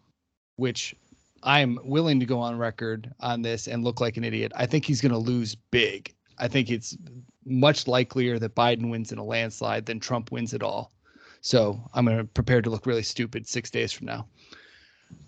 which 0.57 0.95
I'm 1.43 1.79
willing 1.83 2.21
to 2.21 2.27
go 2.27 2.39
on 2.39 2.59
record 2.59 3.13
on 3.21 3.43
this 3.43 3.67
and 3.67 3.85
look 3.85 4.01
like 4.01 4.17
an 4.17 4.25
idiot, 4.25 4.53
I 4.55 4.67
think 4.67 4.85
he's 4.85 5.01
going 5.01 5.13
to 5.13 5.19
lose 5.19 5.55
big. 5.55 6.13
I 6.39 6.49
think 6.49 6.71
it's 6.71 6.97
much 7.45 7.87
likelier 7.87 8.39
that 8.39 8.55
Biden 8.55 8.91
wins 8.91 9.13
in 9.13 9.19
a 9.19 9.25
landslide 9.25 9.87
than 9.87 10.01
Trump 10.01 10.33
wins 10.33 10.55
at 10.55 10.63
all. 10.63 10.93
So 11.41 11.81
I'm 11.95 12.05
going 12.05 12.19
to 12.19 12.25
prepare 12.25 12.61
to 12.63 12.71
look 12.71 12.87
really 12.87 13.03
stupid 13.03 13.49
six 13.49 13.71
days 13.71 13.93
from 13.93 14.07
now. 14.07 14.27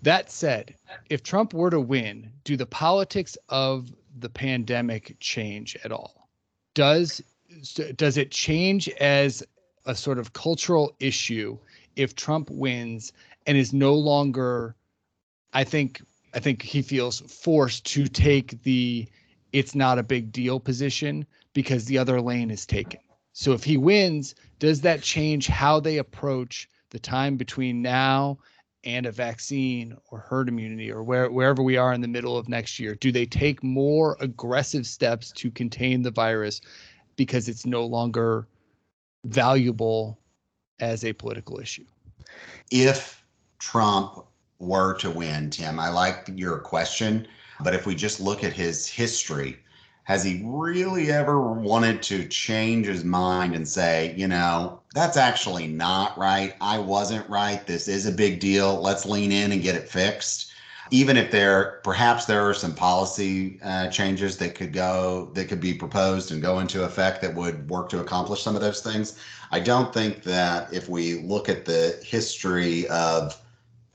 That 0.01 0.31
said, 0.31 0.75
if 1.09 1.23
Trump 1.23 1.53
were 1.53 1.69
to 1.69 1.79
win, 1.79 2.31
do 2.43 2.55
the 2.55 2.65
politics 2.65 3.37
of 3.49 3.91
the 4.19 4.29
pandemic 4.29 5.17
change 5.19 5.75
at 5.83 5.91
all? 5.91 6.29
Does 6.73 7.21
does 7.95 8.17
it 8.17 8.31
change 8.31 8.89
as 8.99 9.43
a 9.85 9.93
sort 9.93 10.17
of 10.17 10.33
cultural 10.33 10.95
issue 10.99 11.57
if 11.95 12.15
Trump 12.15 12.49
wins 12.49 13.13
and 13.45 13.57
is 13.57 13.73
no 13.73 13.93
longer 13.93 14.75
I 15.53 15.63
think 15.63 16.01
I 16.33 16.39
think 16.39 16.61
he 16.61 16.81
feels 16.81 17.19
forced 17.21 17.85
to 17.87 18.07
take 18.07 18.61
the 18.63 19.07
it's 19.51 19.75
not 19.75 19.99
a 19.99 20.03
big 20.03 20.31
deal 20.31 20.59
position 20.59 21.25
because 21.53 21.85
the 21.85 21.97
other 21.97 22.19
lane 22.19 22.49
is 22.49 22.65
taken. 22.65 22.99
So 23.33 23.53
if 23.53 23.63
he 23.63 23.77
wins, 23.77 24.35
does 24.59 24.81
that 24.81 25.01
change 25.01 25.47
how 25.47 25.79
they 25.79 25.97
approach 25.97 26.67
the 26.89 26.99
time 26.99 27.37
between 27.37 27.81
now 27.81 28.39
and 28.83 29.05
a 29.05 29.11
vaccine 29.11 29.95
or 30.09 30.19
herd 30.19 30.49
immunity 30.49 30.91
or 30.91 31.03
where, 31.03 31.29
wherever 31.31 31.63
we 31.63 31.77
are 31.77 31.93
in 31.93 32.01
the 32.01 32.07
middle 32.07 32.37
of 32.37 32.49
next 32.49 32.79
year? 32.79 32.95
Do 32.95 33.11
they 33.11 33.25
take 33.25 33.63
more 33.63 34.17
aggressive 34.19 34.85
steps 34.85 35.31
to 35.33 35.51
contain 35.51 36.01
the 36.01 36.11
virus 36.11 36.61
because 37.15 37.47
it's 37.47 37.65
no 37.65 37.85
longer 37.85 38.47
valuable 39.25 40.19
as 40.79 41.05
a 41.05 41.13
political 41.13 41.59
issue? 41.59 41.85
if 42.71 43.23
Trump 43.59 44.25
were 44.63 44.93
to 44.95 45.09
win, 45.09 45.49
Tim, 45.49 45.79
I 45.79 45.89
like 45.89 46.29
your 46.33 46.59
question, 46.59 47.27
but 47.61 47.73
if 47.75 47.85
we 47.85 47.95
just 47.95 48.19
look 48.19 48.43
at 48.43 48.53
his 48.53 48.87
history, 48.87 49.59
has 50.05 50.23
he 50.23 50.41
really 50.43 51.11
ever 51.11 51.41
wanted 51.41 52.03
to 52.03 52.27
change 52.27 52.87
his 52.87 53.05
mind 53.05 53.55
and 53.55 53.67
say, 53.67 54.13
you 54.17 54.27
know, 54.27 54.81
that's 54.93 55.15
actually 55.15 55.67
not 55.67 56.17
right. 56.17 56.55
I 56.59 56.77
wasn't 56.79 57.29
right. 57.29 57.65
This 57.65 57.87
is 57.87 58.05
a 58.05 58.11
big 58.11 58.39
deal. 58.39 58.81
Let's 58.81 59.05
lean 59.05 59.31
in 59.31 59.53
and 59.53 59.61
get 59.61 59.75
it 59.75 59.87
fixed. 59.87 60.51
Even 60.91 61.15
if 61.15 61.31
there, 61.31 61.79
perhaps 61.83 62.25
there 62.25 62.47
are 62.47 62.53
some 62.53 62.75
policy 62.75 63.59
uh, 63.63 63.87
changes 63.87 64.37
that 64.37 64.55
could 64.55 64.73
go, 64.73 65.31
that 65.33 65.45
could 65.45 65.61
be 65.61 65.73
proposed 65.73 66.31
and 66.31 66.41
go 66.41 66.59
into 66.59 66.83
effect 66.83 67.21
that 67.21 67.33
would 67.33 67.69
work 67.69 67.87
to 67.89 68.01
accomplish 68.01 68.43
some 68.43 68.55
of 68.55 68.61
those 68.61 68.81
things. 68.81 69.17
I 69.51 69.61
don't 69.61 69.93
think 69.93 70.23
that 70.23 70.73
if 70.73 70.89
we 70.89 71.21
look 71.21 71.47
at 71.47 71.63
the 71.63 71.97
history 72.03 72.87
of 72.89 73.39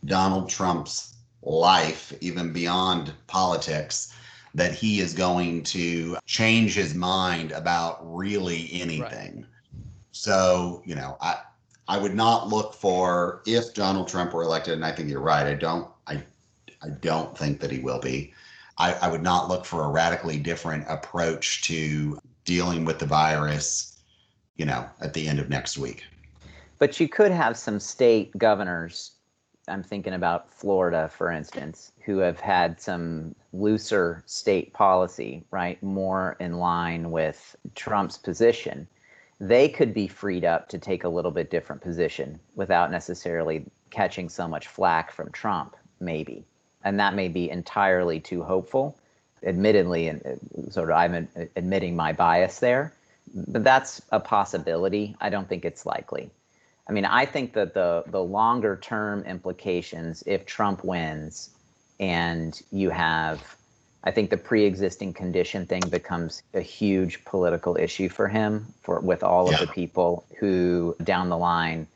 Donald 0.05 0.49
Trump's 0.49 1.15
life, 1.43 2.13
even 2.21 2.53
beyond 2.53 3.13
politics, 3.27 4.15
that 4.55 4.73
he 4.73 5.01
is 5.01 5.13
going 5.13 5.63
to 5.63 6.17
change 6.27 6.75
his 6.75 6.95
mind 6.95 7.53
about 7.53 7.99
really 8.03 8.69
anything. 8.73 9.47
So, 10.13 10.83
you 10.85 10.95
know, 10.95 11.17
I 11.21 11.37
I 11.87 11.97
would 11.97 12.15
not 12.15 12.49
look 12.49 12.75
for 12.75 13.43
if 13.47 13.73
Donald 13.73 14.09
Trump 14.09 14.33
were 14.35 14.43
elected, 14.43 14.75
and 14.75 14.85
I 14.85 14.93
think 14.93 15.09
you're 15.09 15.21
right. 15.21 15.47
I 15.47 15.55
don't 15.55 15.89
I 16.07 16.23
I 16.83 16.89
don't 17.01 17.37
think 17.37 17.61
that 17.61 17.71
he 17.71 17.79
will 17.79 18.01
be. 18.01 18.33
I, 18.79 18.95
I 18.95 19.09
would 19.09 19.23
not 19.23 19.49
look 19.49 19.65
for 19.65 19.85
a 19.85 19.89
radically 19.89 20.39
different 20.39 20.85
approach 20.89 21.63
to 21.63 22.19
dealing 22.45 22.85
with 22.85 22.99
the 22.99 23.07
virus, 23.07 23.99
you 24.57 24.65
know, 24.65 24.89
at 25.01 25.15
the 25.15 25.27
end 25.27 25.41
of 25.41 25.49
next 25.49 25.77
week. 25.77 26.05
But 26.79 27.01
you 27.01 27.09
could 27.09 27.33
have 27.33 27.57
some 27.57 27.81
state 27.81 28.37
governors. 28.39 29.13
I'm 29.69 29.83
thinking 29.83 30.15
about 30.15 30.53
Florida, 30.53 31.11
for 31.17 31.31
instance, 31.31 31.93
who 32.05 32.19
have 32.19 32.41
had 32.41 32.81
some 32.81 33.35
looser 33.53 34.23
state 34.27 34.73
policy, 34.73 35.45
right? 35.51 35.83
More 35.83 36.37
in 36.41 36.55
line 36.59 37.11
with 37.11 37.57
Trump's 37.75 38.17
position. 38.17 38.89
They 39.41 39.69
could 39.69 39.95
be 39.95 40.09
freed 40.09 40.45
up 40.45 40.69
to 40.71 40.79
take 40.79 41.05
a 41.05 41.09
little 41.09 41.31
bit 41.31 41.51
different 41.51 41.83
position 41.83 42.41
without 42.57 42.91
necessarily 42.91 43.65
catching 43.91 44.29
so 44.29 44.49
much 44.49 44.67
flack 44.67 45.13
from 45.13 45.31
Trump, 45.31 45.77
maybe. 46.01 46.45
And 46.85 46.99
that 46.99 47.15
may 47.15 47.29
be 47.29 47.51
entirely 47.51 48.21
too 48.21 48.43
hopeful. 48.43 48.97
Admittedly, 49.45 50.09
and 50.09 50.21
uh, 50.27 50.71
sort 50.71 50.91
of, 50.91 50.97
I'm 50.97 51.29
admitting 51.55 51.95
my 51.95 52.13
bias 52.13 52.59
there, 52.59 52.93
but 53.35 53.63
that's 53.63 54.03
a 54.11 54.19
possibility. 54.19 55.15
I 55.21 55.31
don't 55.31 55.49
think 55.49 55.65
it's 55.65 55.87
likely. 55.87 56.31
I 56.89 56.93
mean, 56.93 57.05
I 57.05 57.27
think 57.27 57.53
that 57.53 57.75
the 57.75 58.05
the 58.07 58.23
longer 58.23 58.77
term 58.77 59.23
implications, 59.25 60.23
if 60.27 60.47
Trump 60.47 60.85
wins, 60.85 61.51
and 62.01 62.61
you 62.71 62.91
have, 62.91 63.57
I 64.05 64.11
think 64.11 64.31
the 64.31 64.39
pre-existing 64.39 65.13
condition 65.13 65.67
thing 65.67 65.83
becomes 65.91 66.43
a 66.55 66.61
huge 66.61 67.25
political 67.25 67.77
issue 67.77 68.09
for 68.09 68.27
him, 68.27 68.73
for 68.83 69.01
with 69.01 69.23
all 69.23 69.53
of 69.53 69.61
the 69.61 69.67
people 69.67 70.25
who 70.39 70.97
down 71.05 71.29
the 71.29 71.37
line, 71.37 71.87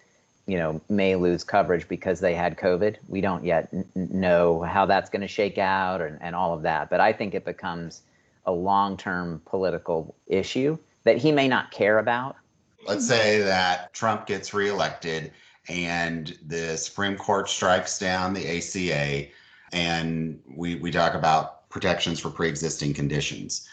you 0.47 0.59
know, 0.59 0.81
may 0.91 1.17
lose 1.17 1.43
coverage 1.43 1.89
because 1.89 2.21
they 2.21 2.35
had 2.35 2.59
COVID. 2.59 2.97
We 3.09 3.23
don't 3.23 3.45
yet 3.45 3.69
n- 3.73 3.85
n- 3.97 4.09
know 4.13 4.61
how 4.63 4.85
that's 4.85 5.09
going 5.09 5.23
to 5.23 5.29
shake 5.29 5.57
out 5.57 6.03
and, 6.03 6.19
and 6.21 6.35
all 6.35 6.53
of 6.53 6.63
that. 6.63 6.91
But 6.91 7.01
I 7.01 7.13
think 7.13 7.35
it 7.35 7.45
becomes 7.45 8.03
a 8.45 8.53
long-term 8.53 9.41
political 9.47 10.15
issue 10.27 10.77
that 11.05 11.17
he 11.17 11.33
may 11.33 11.49
not 11.49 11.71
care 11.71 11.99
about 11.99 12.37
Let's 12.85 13.07
say 13.07 13.41
that 13.43 13.93
Trump 13.93 14.27
gets 14.27 14.53
reelected 14.53 15.33
and 15.69 16.37
the 16.47 16.77
Supreme 16.77 17.17
Court 17.17 17.49
strikes 17.49 17.99
down 17.99 18.35
the 18.35 18.59
ACA 18.59 19.29
and 19.73 20.41
we, 20.55 20.75
we 20.77 20.91
talk 20.91 21.15
about 21.15 21.69
protections 21.71 22.19
for 22.19 22.31
pre-existing 22.31 22.93
conditions. 22.93 23.69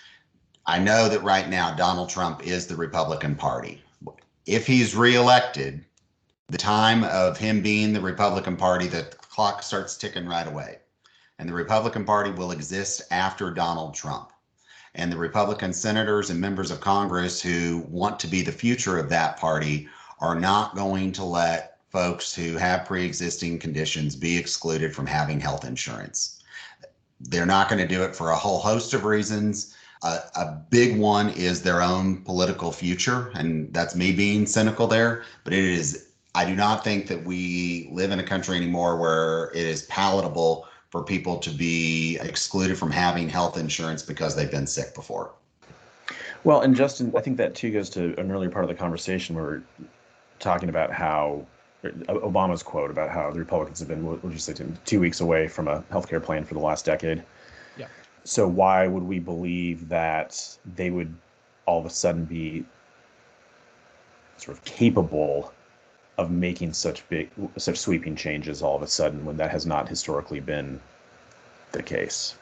I 0.66 0.78
know 0.78 1.10
that 1.10 1.24
right 1.24 1.50
now 1.50 1.74
Donald 1.74 2.10
Trump 2.10 2.46
is 2.46 2.68
the 2.68 2.76
Republican 2.76 3.36
Party. 3.36 3.84
If 4.46 4.68
he's 4.68 4.96
reelected, 4.96 5.84
the 6.48 6.58
time 6.58 7.04
of 7.04 7.38
him 7.38 7.62
being 7.62 7.94
the 7.94 8.02
Republican 8.02 8.56
Party, 8.56 8.88
the 8.88 9.04
clock 9.30 9.64
starts 9.64 9.98
ticking 9.98 10.28
right 10.28 10.48
away. 10.48 10.78
And 11.40 11.50
the 11.50 11.54
Republican 11.54 12.06
Party 12.06 12.32
will 12.32 12.52
exist 12.52 13.02
after 13.12 13.52
Donald 13.52 13.96
Trump 13.96 14.32
and 15.00 15.10
the 15.10 15.18
Republican 15.18 15.72
senators 15.72 16.30
and 16.30 16.40
members 16.40 16.72
of 16.72 16.82
Congress 16.82 17.42
who 17.42 17.86
want 17.90 18.20
to 18.20 18.28
be 18.28 18.42
the 18.42 18.52
future 18.52 18.98
of 18.98 19.08
that 19.10 19.38
party 19.38 19.88
are 20.20 20.36
not 20.36 20.76
going 20.76 21.14
to 21.14 21.24
let 21.24 21.78
folks 21.90 22.36
who 22.36 22.58
have 22.58 22.86
pre 22.86 23.06
existing 23.06 23.58
conditions 23.60 24.16
be 24.16 24.38
excluded 24.38 24.94
from 24.94 25.08
having 25.08 25.40
health 25.40 25.64
insurance. 25.64 26.44
They're 27.22 27.46
not 27.46 27.70
going 27.70 27.82
to 27.82 27.88
do 27.88 28.04
it 28.04 28.14
for 28.14 28.32
a 28.32 28.36
whole 28.36 28.60
host 28.60 28.94
of 28.94 29.06
reasons. 29.06 29.74
Uh, 30.04 30.20
a 30.36 30.46
big 30.70 30.98
one 30.98 31.30
is 31.30 31.62
their 31.62 31.82
own 31.82 32.22
political 32.24 32.72
future, 32.72 33.32
and 33.36 33.74
that's 33.74 33.96
me 33.96 34.12
being 34.12 34.46
cynical 34.46 34.86
there. 34.86 35.24
But 35.46 35.54
it 35.54 35.64
is, 35.64 36.08
I 36.36 36.44
do 36.44 36.56
not 36.56 36.84
think 36.84 37.08
that 37.08 37.24
we 37.24 37.90
live 37.92 38.12
in 38.12 38.20
a 38.20 38.24
country 38.24 38.58
anymore 38.58 38.98
where 38.98 39.46
it 39.52 39.66
is 39.66 39.84
palatable 39.84 40.69
for 40.90 41.04
people 41.04 41.38
to 41.38 41.52
be 41.52 42.18
excluded 42.22 42.78
from 42.78 42.92
having 42.92 43.30
health 43.30 43.58
insurance 43.58 44.02
because 44.02 44.36
they've 44.36 44.52
been 44.52 44.68
sick 44.68 44.96
before. 44.96 45.32
Well, 46.44 46.62
and 46.62 46.76
Justin, 46.76 47.14
I 47.16 47.22
think 47.22 47.38
that 47.38 47.54
too 47.54 47.72
goes 47.72 47.90
to 47.92 48.18
an 48.20 48.32
earlier 48.32 48.50
part 48.50 48.64
of 48.64 48.70
the 48.70 48.76
conversation 48.76 49.36
where 49.36 49.44
we're 49.44 49.64
talking 50.40 50.70
about 50.70 50.92
how 50.92 51.46
uh, 51.84 51.90
Obama's 52.08 52.64
quote 52.64 52.90
about 52.90 53.10
how 53.10 53.30
the 53.32 53.40
Republicans 53.40 53.80
have 53.80 53.88
been, 53.88 54.06
what 54.06 54.24
would 54.24 54.34
you 54.34 54.40
say, 54.40 54.54
two 54.86 55.00
weeks 55.00 55.20
away 55.20 55.48
from 55.48 55.68
a 55.68 55.82
healthcare 55.92 56.24
plan 56.24 56.44
for 56.44 56.54
the 56.54 56.60
last 56.60 56.86
decade. 56.86 57.24
Yeah. 57.78 57.88
So 58.24 58.48
why 58.48 58.88
would 58.88 59.04
we 59.04 59.20
believe 59.20 59.90
that 59.90 60.58
they 60.76 60.90
would 60.90 61.14
all 61.66 61.80
of 61.80 61.86
a 61.86 61.90
sudden 61.90 62.26
be 62.26 62.66
sort 64.38 64.58
of 64.58 64.64
capable 64.64 65.54
of 66.20 66.30
making 66.30 66.74
such 66.74 67.08
big, 67.08 67.30
such 67.56 67.78
sweeping 67.78 68.14
changes 68.14 68.62
all 68.62 68.76
of 68.76 68.82
a 68.82 68.88
sudden 68.88 69.24
when 69.24 69.38
that 69.38 69.50
has 69.50 69.66
not 69.66 69.88
historically 69.88 70.42
been 70.42 70.78
the 71.72 71.82
case. 71.82 72.36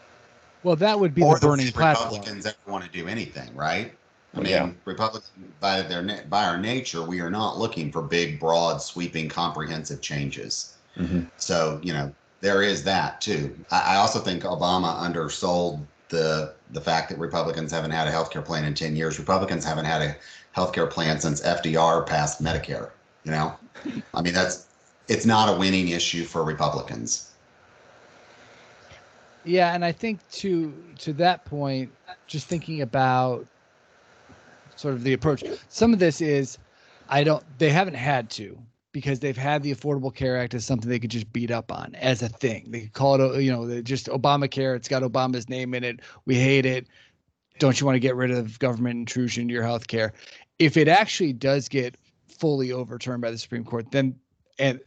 Well, 0.63 0.75
that 0.77 0.99
would 0.99 1.13
be 1.13 1.21
or 1.21 1.37
the 1.37 1.45
burning 1.45 1.71
platform. 1.71 2.09
Republicans 2.09 2.47
ever 2.47 2.57
want 2.65 2.83
to 2.83 2.89
do 2.89 3.07
anything, 3.07 3.55
right? 3.55 3.93
I 4.33 4.39
mean, 4.39 4.47
Yeah. 4.47 4.71
Republicans 4.85 5.29
by 5.59 5.83
their 5.83 6.01
by 6.27 6.45
our 6.45 6.57
nature, 6.57 7.03
we 7.03 7.21
are 7.21 7.29
not 7.29 7.59
looking 7.59 7.91
for 7.91 8.01
big, 8.01 8.39
broad, 8.39 8.81
sweeping, 8.81 9.29
comprehensive 9.29 10.01
changes. 10.01 10.73
Mhm. 10.97 11.29
So 11.37 11.79
you 11.83 11.93
know 11.93 12.11
there 12.41 12.63
is 12.63 12.83
that 12.83 13.21
too. 13.21 13.55
I, 13.69 13.93
I 13.93 13.95
also 13.97 14.19
think 14.19 14.41
Obama 14.41 14.99
undersold 14.99 15.85
the 16.09 16.53
the 16.71 16.81
fact 16.81 17.09
that 17.09 17.19
Republicans 17.19 17.71
haven't 17.71 17.91
had 17.91 18.07
a 18.07 18.11
health 18.11 18.31
care 18.31 18.41
plan 18.41 18.65
in 18.65 18.73
ten 18.73 18.95
years. 18.95 19.19
Republicans 19.19 19.63
haven't 19.63 19.85
had 19.85 20.01
a 20.01 20.15
health 20.53 20.73
care 20.73 20.87
plan 20.87 21.19
since 21.19 21.41
FDR 21.41 22.05
passed 22.07 22.41
Medicare. 22.43 22.89
You 23.27 23.33
know, 23.33 23.57
I 24.13 24.21
mean 24.21 24.33
that's 24.33 24.67
it's 25.09 25.25
not 25.25 25.53
a 25.53 25.59
winning 25.59 25.89
issue 25.89 26.23
for 26.23 26.45
Republicans. 26.45 27.33
Yeah, 29.43 29.75
and 29.75 29.83
I 29.83 29.91
think 29.91 30.21
to 30.31 30.73
to 30.99 31.11
that 31.13 31.43
point, 31.43 31.91
just 32.25 32.47
thinking 32.47 32.81
about 32.81 33.45
sort 34.77 34.93
of 34.93 35.03
the 35.03 35.11
approach. 35.11 35.43
Some 35.67 35.91
of 35.91 35.99
this 35.99 36.21
is 36.21 36.57
I 37.09 37.25
don't 37.25 37.43
they 37.57 37.69
haven't 37.69 37.95
had 37.95 38.29
to 38.31 38.57
because 38.93 39.19
they've 39.19 39.35
had 39.35 39.61
the 39.61 39.75
Affordable 39.75 40.15
Care 40.15 40.37
Act 40.37 40.53
as 40.53 40.65
something 40.65 40.89
they 40.89 40.97
could 40.97 41.11
just 41.11 41.31
beat 41.33 41.51
up 41.51 41.69
on 41.69 41.95
as 41.95 42.21
a 42.21 42.29
thing. 42.29 42.67
They 42.69 42.81
could 42.83 42.93
call 42.93 43.15
it 43.15 43.21
uh, 43.21 43.39
you 43.39 43.51
know, 43.51 43.81
just 43.81 44.07
Obamacare, 44.07 44.73
it's 44.73 44.87
got 44.87 45.03
Obama's 45.03 45.49
name 45.49 45.73
in 45.73 45.83
it. 45.83 45.99
We 46.23 46.35
hate 46.35 46.65
it. 46.65 46.87
Don't 47.59 47.77
you 47.77 47.85
want 47.85 47.97
to 47.97 47.99
get 47.99 48.15
rid 48.15 48.31
of 48.31 48.57
government 48.59 48.95
intrusion 48.95 49.41
into 49.41 49.53
your 49.53 49.63
health 49.63 49.87
care? 49.87 50.13
If 50.59 50.77
it 50.77 50.87
actually 50.87 51.33
does 51.33 51.67
get 51.67 51.97
fully 52.37 52.71
overturned 52.71 53.21
by 53.21 53.31
the 53.31 53.37
Supreme 53.37 53.63
Court, 53.63 53.91
then 53.91 54.15
and 54.59 54.79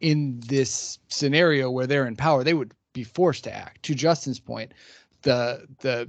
in 0.00 0.40
this 0.46 0.98
scenario 1.08 1.70
where 1.70 1.86
they're 1.86 2.06
in 2.06 2.16
power, 2.16 2.42
they 2.42 2.54
would 2.54 2.74
be 2.92 3.04
forced 3.04 3.44
to 3.44 3.54
act. 3.54 3.82
To 3.84 3.94
Justin's 3.94 4.40
point, 4.40 4.72
the 5.22 5.66
the 5.80 6.08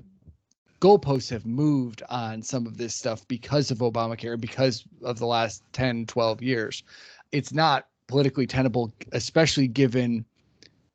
goalposts 0.81 1.29
have 1.29 1.45
moved 1.45 2.03
on 2.09 2.41
some 2.41 2.67
of 2.67 2.77
this 2.77 2.93
stuff 2.93 3.25
because 3.27 3.71
of 3.71 3.77
Obamacare, 3.77 4.39
because 4.39 4.83
of 5.01 5.17
the 5.17 5.25
last 5.25 5.63
10, 5.71 6.07
12 6.07 6.41
years. 6.41 6.83
It's 7.31 7.53
not 7.53 7.87
politically 8.07 8.45
tenable, 8.45 8.93
especially 9.13 9.67
given 9.69 10.25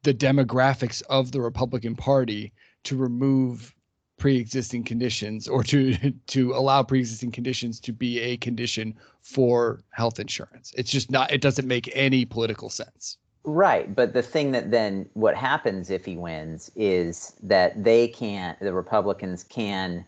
the 0.02 0.12
demographics 0.12 1.02
of 1.08 1.32
the 1.32 1.40
Republican 1.40 1.96
Party 1.96 2.52
to 2.84 2.96
remove 2.96 3.74
pre-existing 4.18 4.84
conditions 4.84 5.48
or 5.48 5.62
to 5.64 5.94
to 6.26 6.52
allow 6.52 6.82
pre-existing 6.82 7.30
conditions 7.32 7.80
to 7.80 7.92
be 7.92 8.20
a 8.20 8.36
condition 8.36 8.94
for 9.22 9.82
health 9.90 10.20
insurance. 10.20 10.72
It's 10.76 10.90
just 10.90 11.10
not 11.10 11.32
it 11.32 11.40
doesn't 11.40 11.66
make 11.66 11.90
any 11.94 12.24
political 12.24 12.68
sense. 12.68 13.16
Right, 13.44 13.94
but 13.94 14.12
the 14.12 14.22
thing 14.22 14.52
that 14.52 14.70
then 14.70 15.08
what 15.14 15.34
happens 15.34 15.88
if 15.88 16.04
he 16.04 16.16
wins 16.16 16.70
is 16.76 17.34
that 17.42 17.82
they 17.82 18.08
can't 18.08 18.58
the 18.60 18.72
Republicans 18.72 19.44
can 19.44 20.04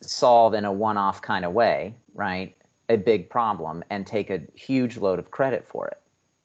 solve 0.00 0.54
in 0.54 0.64
a 0.64 0.72
one-off 0.72 1.20
kind 1.22 1.44
of 1.44 1.52
way, 1.52 1.96
right? 2.14 2.56
A 2.88 2.96
big 2.96 3.28
problem 3.28 3.82
and 3.90 4.06
take 4.06 4.30
a 4.30 4.40
huge 4.54 4.96
load 4.96 5.18
of 5.18 5.30
credit 5.30 5.66
for 5.66 5.88
it. 5.88 6.00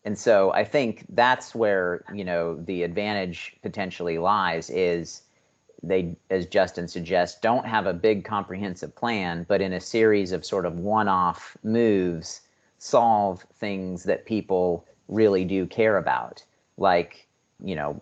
And 0.06 0.18
so 0.18 0.52
I 0.54 0.64
think 0.64 1.06
that's 1.10 1.56
where, 1.56 2.04
you 2.14 2.24
know, 2.24 2.56
the 2.62 2.84
advantage 2.84 3.56
potentially 3.64 4.20
lies 4.20 4.70
is 4.70 5.24
they 5.88 6.16
as 6.30 6.46
Justin 6.46 6.88
suggests 6.88 7.40
don't 7.40 7.66
have 7.66 7.86
a 7.86 7.94
big 7.94 8.24
comprehensive 8.26 8.96
plan, 8.96 9.46
but 9.48 9.62
in 9.62 9.74
a 9.74 9.80
series 9.80 10.32
of 10.32 10.46
sort 10.46 10.66
of 10.66 10.80
one-off 10.80 11.56
moves 11.64 12.42
solve 12.78 13.46
things 13.56 14.04
that 14.04 14.26
people 14.26 14.86
really 15.08 15.46
do 15.46 15.66
care 15.66 15.98
about, 15.98 16.44
like 16.78 17.28
you 17.64 17.76
know 17.76 18.00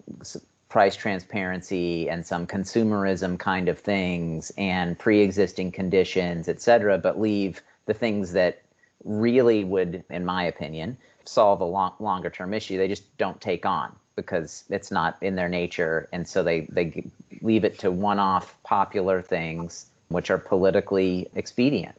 price 0.69 0.95
transparency 0.95 2.09
and 2.09 2.25
some 2.25 2.47
consumerism 2.47 3.37
kind 3.37 3.69
of 3.69 3.77
things 3.77 4.51
and 4.57 4.97
pre-existing 4.97 5.71
conditions, 5.71 6.47
et 6.47 6.59
cetera, 6.59 6.97
but 6.97 7.19
leave 7.19 7.61
the 7.85 7.93
things 7.93 8.31
that 8.33 8.63
really 9.03 9.63
would, 9.63 10.03
in 10.09 10.25
my 10.25 10.43
opinion, 10.45 10.97
solve 11.25 11.61
a 11.61 11.65
long, 11.65 11.93
longer 11.99 12.29
term 12.29 12.55
issue. 12.55 12.77
They 12.77 12.87
just 12.87 13.15
don't 13.17 13.39
take 13.39 13.65
on 13.67 13.95
because 14.15 14.63
it's 14.69 14.91
not 14.91 15.17
in 15.21 15.35
their 15.35 15.49
nature, 15.49 16.07
and 16.11 16.27
so 16.27 16.43
they 16.43 16.61
they 16.69 17.03
leave 17.41 17.63
it 17.63 17.79
to 17.79 17.91
one-off 17.91 18.55
popular 18.63 19.21
things 19.21 19.87
which 20.09 20.29
are 20.29 20.37
politically 20.37 21.27
expedient. 21.35 21.95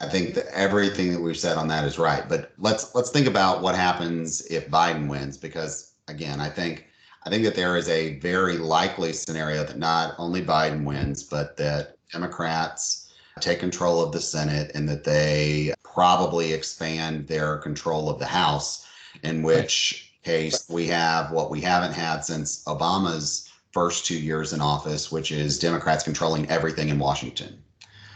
I 0.00 0.08
think 0.08 0.34
that 0.34 0.46
everything 0.52 1.12
that 1.12 1.20
we've 1.20 1.36
said 1.36 1.56
on 1.56 1.68
that 1.68 1.84
is 1.84 1.98
right. 1.98 2.28
But 2.28 2.52
let's 2.58 2.94
let's 2.94 3.10
think 3.10 3.26
about 3.26 3.62
what 3.62 3.74
happens 3.74 4.44
if 4.46 4.68
Biden 4.68 5.08
wins, 5.08 5.36
because 5.36 5.92
again, 6.08 6.40
I 6.40 6.50
think 6.50 6.86
I 7.24 7.30
think 7.30 7.44
that 7.44 7.54
there 7.54 7.76
is 7.76 7.88
a 7.88 8.18
very 8.18 8.58
likely 8.58 9.12
scenario 9.12 9.64
that 9.64 9.78
not 9.78 10.14
only 10.18 10.42
Biden 10.42 10.84
wins, 10.84 11.22
but 11.22 11.56
that 11.56 11.96
Democrats 12.12 13.12
take 13.40 13.60
control 13.60 14.02
of 14.02 14.12
the 14.12 14.20
Senate 14.20 14.72
and 14.74 14.88
that 14.88 15.04
they 15.04 15.74
probably 15.82 16.52
expand 16.52 17.26
their 17.26 17.58
control 17.58 18.10
of 18.10 18.18
the 18.18 18.26
House, 18.26 18.86
in 19.22 19.42
which 19.42 20.13
case 20.24 20.66
we 20.68 20.86
have 20.86 21.30
what 21.30 21.50
we 21.50 21.60
haven't 21.60 21.92
had 21.92 22.24
since 22.24 22.64
Obama's 22.64 23.50
first 23.72 24.06
two 24.06 24.18
years 24.18 24.52
in 24.52 24.60
office, 24.60 25.12
which 25.12 25.32
is 25.32 25.58
Democrats 25.58 26.04
controlling 26.04 26.48
everything 26.48 26.88
in 26.88 26.98
Washington 26.98 27.62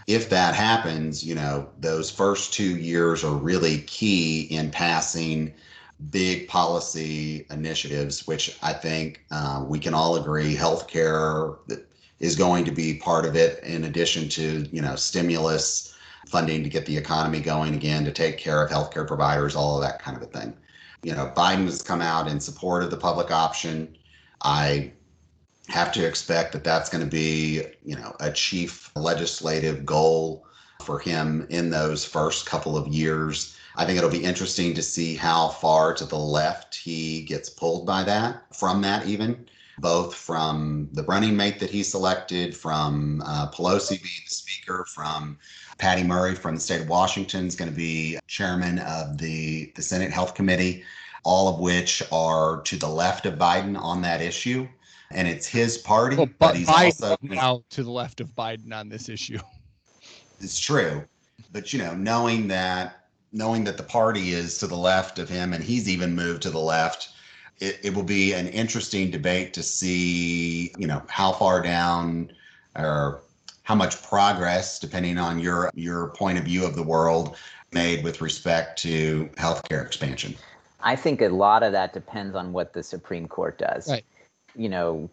if 0.09 0.31
that 0.31 0.55
happens, 0.55 1.23
you 1.23 1.35
know, 1.35 1.69
those 1.79 2.11
first 2.11 2.55
two 2.55 2.79
years 2.79 3.23
are 3.23 3.35
really 3.35 3.83
key 3.83 4.41
in 4.45 4.71
passing 4.71 5.53
big 6.11 6.49
policy 6.49 7.47
initiatives, 7.51 8.27
which 8.27 8.57
I 8.63 8.73
think 8.73 9.23
uh, 9.31 9.63
we 9.69 9.79
can 9.79 9.93
all 9.93 10.17
agree 10.17 10.57
healthcare 10.57 11.59
is 12.21 12.37
going 12.37 12.65
to 12.65 12.71
be 12.71 12.95
part 12.95 13.27
of 13.27 13.37
it, 13.37 13.63
in 13.63 13.85
addition 13.85 14.31
to, 14.31 14.67
you 14.73 14.81
know, 14.81 14.97
stimulus 14.97 15.95
funding 16.27 16.63
to 16.63 16.71
get 16.71 16.87
the 16.87 16.97
economy 16.97 17.41
going 17.41 17.75
again, 17.75 18.03
to 18.07 18.13
take 18.13 18.39
care 18.39 18.63
of 18.63 18.71
healthcare 18.71 19.07
providers, 19.07 19.55
all 19.55 19.77
of 19.77 19.83
that 19.83 20.01
kind 20.01 20.17
of 20.17 20.23
a 20.23 20.27
thing. 20.27 20.57
You 21.03 21.15
know, 21.15 21.33
Biden 21.37 21.65
has 21.67 21.83
come 21.83 22.03
out 22.03 22.29
in 22.29 22.41
support 22.41 22.83
of 22.83 22.91
the 22.91 22.97
public 22.97 23.31
option. 23.31 23.97
I 24.43 24.93
have 25.69 25.93
to 25.93 26.05
expect 26.07 26.53
that 26.53 26.65
that's 26.65 26.89
going 26.89 27.05
to 27.05 27.11
be, 27.11 27.63
you 27.85 27.97
know, 27.97 28.17
a 28.21 28.33
chief 28.33 28.91
legislative 28.97 29.85
goal 29.85 30.47
for 30.83 30.99
him 30.99 31.47
in 31.51 31.71
those 31.71 32.05
first 32.05 32.47
couple 32.47 32.77
of 32.77 32.89
years. 32.89 33.57
I 33.77 33.85
think 33.85 33.99
it'll 33.99 34.11
be 34.11 34.25
interesting 34.25 34.75
to 34.75 34.83
see 34.83 35.15
how 35.15 35.49
far 35.49 35.95
to 35.95 36.05
the 36.05 36.19
left 36.19 36.75
he 36.75 37.23
gets 37.23 37.51
pulled 37.51 37.87
by 37.87 38.03
that, 38.05 38.43
from 38.55 38.81
that 38.83 39.07
even, 39.07 39.47
both 39.79 40.15
from 40.15 40.89
the 40.93 41.05
running 41.05 41.37
mate 41.37 41.61
that 41.61 41.71
he 41.71 41.83
selected, 41.83 42.57
from 42.57 43.23
uh, 43.25 43.51
Pelosi 43.51 44.03
being 44.03 44.23
the 44.25 44.35
speaker, 44.35 44.87
from 44.93 45.39
Patty 45.79 46.03
Murray 46.03 46.35
from 46.35 46.57
the 46.57 46.61
state 46.61 46.83
of 46.83 46.89
Washington 46.89 47.47
is 47.47 47.57
going 47.57 47.71
to 47.71 47.77
be 47.77 48.19
chairman 48.27 48.81
of 48.81 49.19
the, 49.19 49.73
the 49.77 49.83
Senate 49.83 50.13
Health 50.13 50.35
Committee, 50.35 50.85
all 51.25 51.55
of 51.55 51.61
which 51.61 52.03
are 52.13 52.61
to 52.63 52.77
the 52.77 52.89
left 52.89 53.27
of 53.27 53.35
Biden 53.35 53.79
on 53.79 54.03
that 54.03 54.21
issue 54.21 54.69
and 55.11 55.27
it's 55.27 55.47
his 55.47 55.79
party, 55.79 56.17
Well, 56.17 56.27
but 56.27 56.39
but 56.39 56.57
he's 56.57 56.69
Biden 56.69 56.85
also 56.85 57.17
now 57.23 57.63
to 57.71 57.83
the 57.83 57.91
left 57.91 58.21
of 58.21 58.29
Biden 58.35 58.75
on 58.75 58.89
this 58.89 59.09
issue. 59.09 59.39
it's 60.41 60.59
true. 60.59 61.05
But 61.53 61.73
you 61.73 61.79
know, 61.79 61.95
knowing 61.95 62.49
that 62.49 63.07
knowing 63.33 63.65
that 63.65 63.77
the 63.77 63.83
party 63.83 64.33
is 64.33 64.59
to 64.59 64.67
the 64.67 64.77
left 64.77 65.19
of 65.19 65.29
him 65.29 65.53
and 65.53 65.63
he's 65.63 65.89
even 65.89 66.15
moved 66.15 66.43
to 66.43 66.51
the 66.51 66.59
left, 66.59 67.11
it, 67.61 67.79
it 67.83 67.95
will 67.95 68.03
be 68.03 68.33
an 68.33 68.49
interesting 68.49 69.11
debate 69.11 69.53
to 69.55 69.63
see, 69.63 70.73
you 70.79 70.87
know, 70.87 71.03
how 71.09 71.33
far 71.33 71.61
down 71.61 72.33
or 72.75 73.23
how 73.69 73.75
much 73.75 74.03
progress, 74.03 74.79
depending 74.79 75.19
on 75.19 75.39
your 75.39 75.71
your 75.75 76.09
point 76.17 76.39
of 76.39 76.45
view 76.45 76.65
of 76.65 76.75
the 76.75 76.83
world, 76.83 77.37
made 77.71 78.03
with 78.03 78.23
respect 78.23 78.81
to 78.81 79.29
healthcare 79.37 79.85
expansion. 79.85 80.35
I 80.81 80.97
think 80.97 81.21
a 81.21 81.29
lot 81.29 81.63
of 81.63 81.73
that 81.73 81.93
depends 81.93 82.35
on 82.35 82.55
what 82.55 82.73
the 82.73 82.83
Supreme 82.83 83.29
Court 83.29 83.59
does. 83.59 83.91
Right. 83.91 84.07
You 84.57 84.71
know, 84.71 85.11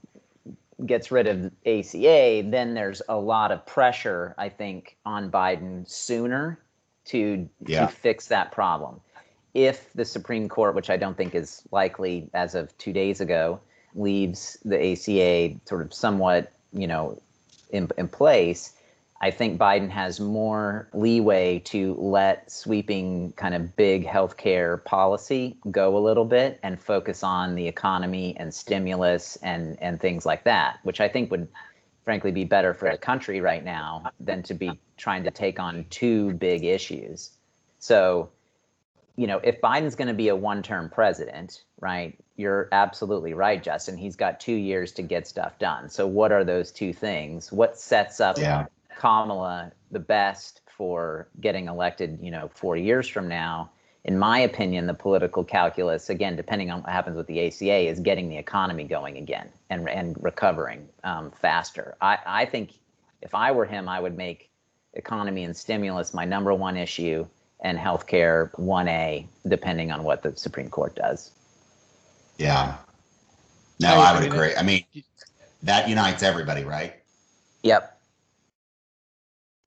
gets 0.85 1.11
rid 1.11 1.27
of 1.27 1.51
ACA, 1.65 2.43
then 2.49 2.75
there's 2.75 3.01
a 3.09 3.17
lot 3.17 3.51
of 3.51 3.65
pressure, 3.65 4.33
I 4.37 4.47
think, 4.47 4.95
on 5.05 5.29
Biden 5.29 5.85
sooner 5.89 6.57
to 7.07 7.49
Yeah. 7.67 7.81
to 7.81 7.87
fix 7.91 8.27
that 8.27 8.53
problem. 8.53 9.01
If 9.53 9.91
the 9.93 10.05
Supreme 10.05 10.47
Court, 10.47 10.75
which 10.75 10.89
I 10.89 10.95
don't 10.95 11.17
think 11.17 11.35
is 11.35 11.61
likely 11.71 12.29
as 12.33 12.55
of 12.55 12.75
two 12.77 12.93
days 12.93 13.19
ago, 13.19 13.59
leaves 13.95 14.57
the 14.63 14.81
ACA 14.81 15.59
sort 15.65 15.81
of 15.81 15.93
somewhat, 15.93 16.53
you 16.71 16.87
know, 16.87 17.17
in, 17.69 17.89
in 17.97 18.07
place, 18.07 18.73
I 19.21 19.31
think 19.31 19.59
Biden 19.59 19.89
has 19.89 20.19
more 20.19 20.89
leeway 20.93 21.59
to 21.65 21.95
let 21.95 22.51
sweeping 22.51 23.31
kind 23.33 23.55
of 23.55 23.75
big 23.75 24.05
healthcare 24.05 24.83
policy 24.83 25.57
go 25.71 25.97
a 25.97 25.99
little 25.99 26.25
bit 26.25 26.59
and 26.63 26.79
focus 26.79 27.23
on 27.23 27.55
the 27.55 27.67
economy 27.67 28.35
and 28.37 28.53
stimulus 28.53 29.37
and 29.37 29.81
and 29.81 29.99
things 30.01 30.25
like 30.25 30.43
that, 30.43 30.79
which 30.83 30.99
I 30.99 31.07
think 31.07 31.31
would 31.31 31.47
frankly 32.03 32.31
be 32.31 32.43
better 32.43 32.73
for 32.73 32.91
the 32.91 32.97
country 32.97 33.39
right 33.41 33.63
now 33.63 34.11
than 34.19 34.43
to 34.43 34.53
be 34.53 34.79
trying 34.97 35.23
to 35.23 35.31
take 35.31 35.59
on 35.59 35.85
two 35.89 36.33
big 36.33 36.65
issues. 36.65 37.31
So 37.79 38.29
you 39.15 39.27
know, 39.27 39.39
if 39.43 39.61
Biden's 39.61 39.95
going 39.95 40.09
to 40.09 40.13
be 40.13 40.27
a 40.27 40.35
one-term 40.35 40.89
president, 40.89 41.63
right? 41.79 42.19
You're 42.37 42.67
absolutely 42.71 43.33
right, 43.33 43.61
Justin. 43.63 43.97
He's 43.97 44.15
got 44.15 44.39
two 44.39 44.55
years 44.55 44.91
to 44.93 45.01
get 45.01 45.27
stuff 45.27 45.57
done. 45.57 45.89
So, 45.89 46.05
what 46.05 46.31
are 46.31 46.43
those 46.43 46.71
two 46.71 46.91
things? 46.93 47.51
What 47.51 47.77
sets 47.77 48.19
up 48.19 48.37
Yeah. 48.37 48.65
Kamala 48.97 49.71
the 49.91 49.99
best 49.99 50.61
for 50.65 51.27
getting 51.39 51.67
elected? 51.67 52.19
You 52.21 52.31
know, 52.31 52.49
four 52.53 52.75
years 52.75 53.07
from 53.07 53.27
now. 53.27 53.71
In 54.03 54.19
my 54.19 54.39
opinion, 54.39 54.85
the 54.85 54.93
political 54.93 55.43
calculus, 55.43 56.09
again, 56.09 56.35
depending 56.35 56.69
on 56.69 56.83
what 56.83 56.91
happens 56.91 57.17
with 57.17 57.25
the 57.25 57.47
ACA, 57.47 57.89
is 57.89 57.99
getting 57.99 58.29
the 58.29 58.37
economy 58.37 58.83
going 58.83 59.17
again 59.17 59.49
and 59.69 59.89
and 59.89 60.15
recovering 60.21 60.87
um, 61.03 61.31
faster. 61.31 61.95
I, 62.01 62.19
I 62.25 62.45
think 62.45 62.73
if 63.21 63.33
I 63.33 63.51
were 63.51 63.65
him, 63.65 63.87
I 63.89 63.99
would 63.99 64.17
make 64.17 64.49
economy 64.93 65.43
and 65.43 65.55
stimulus 65.55 66.13
my 66.13 66.25
number 66.25 66.53
one 66.53 66.77
issue 66.77 67.25
and 67.61 67.77
healthcare 67.77 68.51
1A, 68.59 69.27
depending 69.47 69.91
on 69.91 70.03
what 70.03 70.21
the 70.21 70.35
Supreme 70.35 70.69
Court 70.69 70.95
does. 70.95 71.31
Yeah. 72.37 72.75
No, 73.79 73.89
I- 73.89 73.93
I, 73.93 74.09
I 74.09 74.13
would 74.13 74.23
mean, 74.23 74.31
agree. 74.33 74.55
I 74.55 74.63
mean, 74.63 74.83
that 75.63 75.89
unites 75.89 76.23
everybody, 76.23 76.63
right? 76.63 76.95
Yep. 77.63 77.91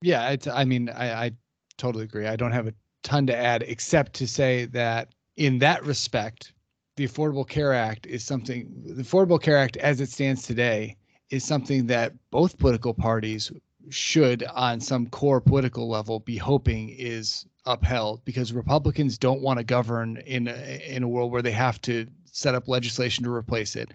Yeah, 0.02 0.30
it's, 0.30 0.46
I 0.46 0.64
mean, 0.64 0.88
I, 0.90 1.24
I 1.26 1.30
totally 1.76 2.04
agree. 2.04 2.26
I 2.26 2.36
don't 2.36 2.52
have 2.52 2.68
a 2.68 2.74
ton 3.02 3.26
to 3.26 3.36
add 3.36 3.64
except 3.66 4.12
to 4.14 4.26
say 4.28 4.66
that 4.66 5.08
in 5.36 5.58
that 5.58 5.84
respect, 5.84 6.52
the 6.96 7.06
Affordable 7.06 7.48
Care 7.48 7.72
Act 7.72 8.06
is 8.06 8.24
something, 8.24 8.70
the 8.84 9.02
Affordable 9.02 9.40
Care 9.40 9.56
Act 9.56 9.76
as 9.78 10.00
it 10.00 10.08
stands 10.10 10.42
today 10.42 10.96
is 11.30 11.44
something 11.44 11.86
that 11.86 12.12
both 12.30 12.58
political 12.58 12.94
parties 12.94 13.50
should, 13.90 14.44
on 14.54 14.80
some 14.80 15.06
core 15.06 15.40
political 15.40 15.88
level, 15.88 16.20
be 16.20 16.36
hoping 16.36 16.90
is 16.90 17.46
upheld 17.66 18.24
because 18.24 18.52
Republicans 18.52 19.18
don't 19.18 19.40
want 19.42 19.58
to 19.58 19.64
govern 19.64 20.16
in 20.26 20.48
a, 20.48 20.82
in 20.86 21.02
a 21.02 21.08
world 21.08 21.30
where 21.32 21.42
they 21.42 21.52
have 21.52 21.80
to 21.82 22.06
set 22.38 22.54
up 22.54 22.68
legislation 22.68 23.24
to 23.24 23.30
replace 23.30 23.76
it. 23.76 23.92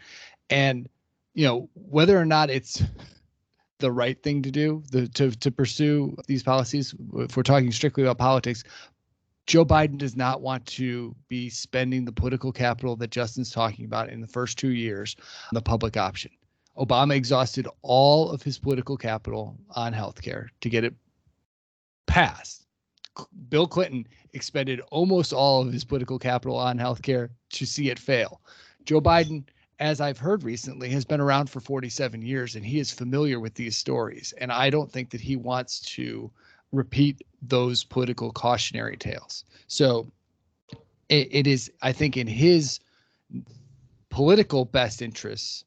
And, 0.49 0.89
you 1.33 1.47
know, 1.47 1.69
whether 1.73 2.19
or 2.19 2.25
not 2.25 2.49
it's 2.49 2.83
the 3.79 3.91
right 3.91 4.21
thing 4.23 4.41
to 4.41 4.49
do 4.49 4.81
the, 4.91 5.09
to 5.09 5.31
to 5.31 5.51
pursue 5.51 6.15
these 6.27 6.41
policies 6.41 6.95
if 7.15 7.35
we're 7.35 7.43
talking 7.43 7.69
strictly 7.69 8.01
about 8.01 8.17
politics 8.17 8.63
joe 9.45 9.65
biden 9.65 9.97
does 9.97 10.15
not 10.15 10.39
want 10.39 10.65
to 10.65 11.13
be 11.27 11.49
spending 11.49 12.05
the 12.05 12.11
political 12.11 12.53
capital 12.53 12.95
that 12.95 13.11
justin's 13.11 13.51
talking 13.51 13.83
about 13.83 14.07
in 14.07 14.21
the 14.21 14.27
first 14.27 14.57
two 14.57 14.69
years 14.69 15.17
on 15.19 15.55
the 15.55 15.61
public 15.61 15.97
option 15.97 16.31
obama 16.77 17.13
exhausted 17.13 17.67
all 17.81 18.31
of 18.31 18.41
his 18.41 18.57
political 18.57 18.95
capital 18.95 19.57
on 19.71 19.93
healthcare 19.93 20.47
to 20.61 20.69
get 20.69 20.85
it 20.85 20.93
passed 22.07 22.62
bill 23.49 23.67
clinton 23.67 24.07
expended 24.33 24.79
almost 24.91 25.33
all 25.33 25.61
of 25.61 25.71
his 25.71 25.83
political 25.83 26.17
capital 26.17 26.57
on 26.57 26.77
healthcare 26.77 27.29
to 27.49 27.65
see 27.65 27.89
it 27.89 27.99
fail 27.99 28.41
joe 28.85 29.01
biden 29.01 29.43
as 29.79 29.99
I've 29.99 30.17
heard 30.17 30.43
recently, 30.43 30.89
has 30.91 31.03
been 31.03 31.19
around 31.19 31.49
for 31.49 31.59
47 31.59 32.21
years 32.21 32.55
and 32.55 32.65
he 32.65 32.79
is 32.79 32.91
familiar 32.91 33.39
with 33.39 33.55
these 33.55 33.75
stories. 33.75 34.33
And 34.37 34.51
I 34.51 34.69
don't 34.69 34.89
think 34.89 35.09
that 35.09 35.19
he 35.19 35.35
wants 35.35 35.81
to 35.95 36.31
repeat 36.71 37.21
those 37.41 37.83
political 37.83 38.31
cautionary 38.31 38.97
tales. 38.97 39.43
So 39.67 40.07
it, 41.09 41.27
it 41.31 41.47
is, 41.47 41.71
I 41.81 41.91
think, 41.91 42.17
in 42.17 42.27
his 42.27 42.79
political 44.09 44.65
best 44.65 45.01
interests 45.01 45.65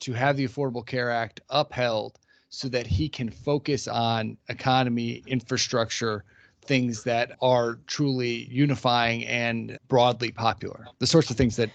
to 0.00 0.12
have 0.12 0.36
the 0.36 0.46
Affordable 0.46 0.86
Care 0.86 1.10
Act 1.10 1.40
upheld 1.50 2.18
so 2.48 2.68
that 2.68 2.86
he 2.86 3.08
can 3.08 3.30
focus 3.30 3.88
on 3.88 4.36
economy, 4.48 5.22
infrastructure, 5.26 6.24
things 6.70 7.02
that 7.02 7.32
are 7.42 7.80
truly 7.88 8.46
unifying 8.48 9.26
and 9.26 9.76
broadly 9.88 10.30
popular. 10.30 10.86
The 11.00 11.06
sorts 11.08 11.28
of 11.28 11.36
things 11.36 11.56
that 11.56 11.68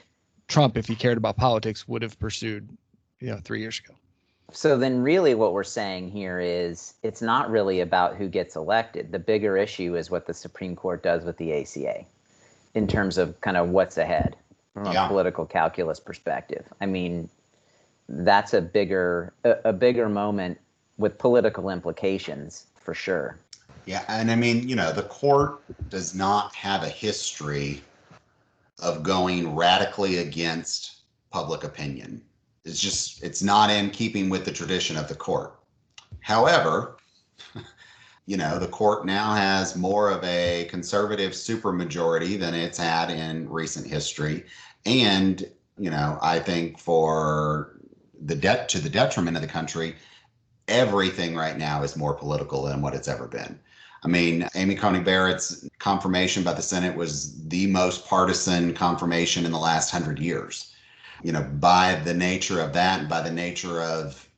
Trump, 0.47 0.77
if 0.77 0.88
he 0.88 0.95
cared 0.95 1.17
about 1.17 1.36
politics, 1.36 1.86
would 1.86 2.01
have 2.01 2.17
pursued, 2.17 2.69
you 3.19 3.27
know, 3.27 3.38
three 3.43 3.60
years 3.60 3.81
ago. 3.86 3.93
So 4.53 4.77
then, 4.77 5.01
really, 5.01 5.36
what 5.36 5.51
we're 5.51 5.65
saying 5.65 6.12
here 6.12 6.39
is 6.39 6.93
it's 7.03 7.21
not 7.21 7.51
really 7.51 7.81
about 7.81 8.15
who 8.15 8.29
gets 8.29 8.55
elected. 8.55 9.12
The 9.12 9.19
bigger 9.19 9.58
issue 9.58 9.97
is 9.97 10.10
what 10.10 10.27
the 10.27 10.34
Supreme 10.34 10.77
Court 10.77 11.03
does 11.03 11.25
with 11.25 11.36
the 11.36 11.51
ACA 11.51 12.05
in 12.73 12.88
terms 12.88 13.17
of 13.17 13.41
kind 13.41 13.58
of 13.58 13.67
what's 13.71 13.97
ahead 13.97 14.38
from 14.75 14.93
Yeah. 14.93 15.08
a 15.08 15.08
political 15.10 15.45
calculus 15.45 15.99
perspective. 15.99 16.65
I 16.79 16.86
mean, 16.86 17.27
that's 18.08 18.53
a 18.53 18.62
bigger 18.62 19.34
a, 19.43 19.55
a 19.65 19.73
bigger 19.73 20.08
moment 20.08 20.58
with 20.97 21.17
political 21.17 21.69
implications 21.69 22.67
for 22.79 22.93
sure. 22.93 23.38
Yeah, 23.86 24.04
and 24.08 24.32
I 24.32 24.36
mean, 24.36 24.67
you 24.67 24.76
know, 24.76 24.91
the 24.91 25.04
court 25.04 25.62
does 25.89 26.15
not 26.15 26.56
have 26.56 26.84
a 26.84 26.89
history 26.89 27.82
of 28.80 29.04
going 29.04 29.56
radically 29.56 30.17
against 30.17 31.02
public 31.32 31.63
opinion. 31.63 32.21
It's 32.63 32.80
just 32.80 33.24
it's 33.24 33.43
not 33.43 33.69
in 33.69 33.91
keeping 33.91 34.30
with 34.30 34.43
the 34.43 34.52
tradition 34.52 34.98
of 34.98 35.08
the 35.08 35.15
court. 35.15 35.60
However, 36.21 36.98
you 38.26 38.38
know, 38.38 38.58
the 38.58 38.67
court 38.67 39.06
now 39.06 39.36
has 39.36 39.76
more 39.76 40.10
of 40.10 40.24
a 40.24 40.65
conservative 40.69 41.34
supermajority 41.34 42.39
than 42.39 42.56
it's 42.56 42.80
had 42.80 43.12
in 43.12 43.48
recent 43.48 43.86
history. 43.86 44.45
And, 44.88 45.48
you 45.78 45.91
know, 45.91 46.17
I 46.21 46.39
think 46.39 46.80
for 46.80 47.78
the 48.19 48.36
debt 48.36 48.67
to 48.69 48.80
the 48.80 48.89
detriment 48.89 49.38
of 49.38 49.41
the 49.43 49.48
country, 49.48 49.95
everything 50.67 51.36
right 51.36 51.58
now 51.58 51.84
is 51.84 51.95
more 51.95 52.15
political 52.15 52.63
than 52.63 52.82
what 52.82 52.95
it's 52.95 53.08
ever 53.08 53.28
been. 53.28 53.60
I 54.06 54.08
mean, 54.08 54.48
Amy 54.54 54.76
Coney 54.76 55.00
Barrett's 55.00 55.68
confirmation 55.80 56.44
by 56.44 56.54
the 56.54 56.62
Senate 56.62 56.96
was 56.96 57.36
the 57.48 57.65
most 57.65 58.06
partisan 58.06 58.72
confirmation 58.76 59.46
in 59.46 59.52
the 59.52 59.58
last 59.58 59.89
hundred 59.89 60.20
years. 60.20 60.76
You 61.24 61.32
know, 61.32 61.41
by 61.41 61.96
the 61.96 62.13
nature 62.13 62.62
of 62.62 62.72
that, 62.74 63.00
and 63.00 63.10
by 63.10 63.22
the 63.22 63.32
nature 63.32 63.82
of, 63.82 64.30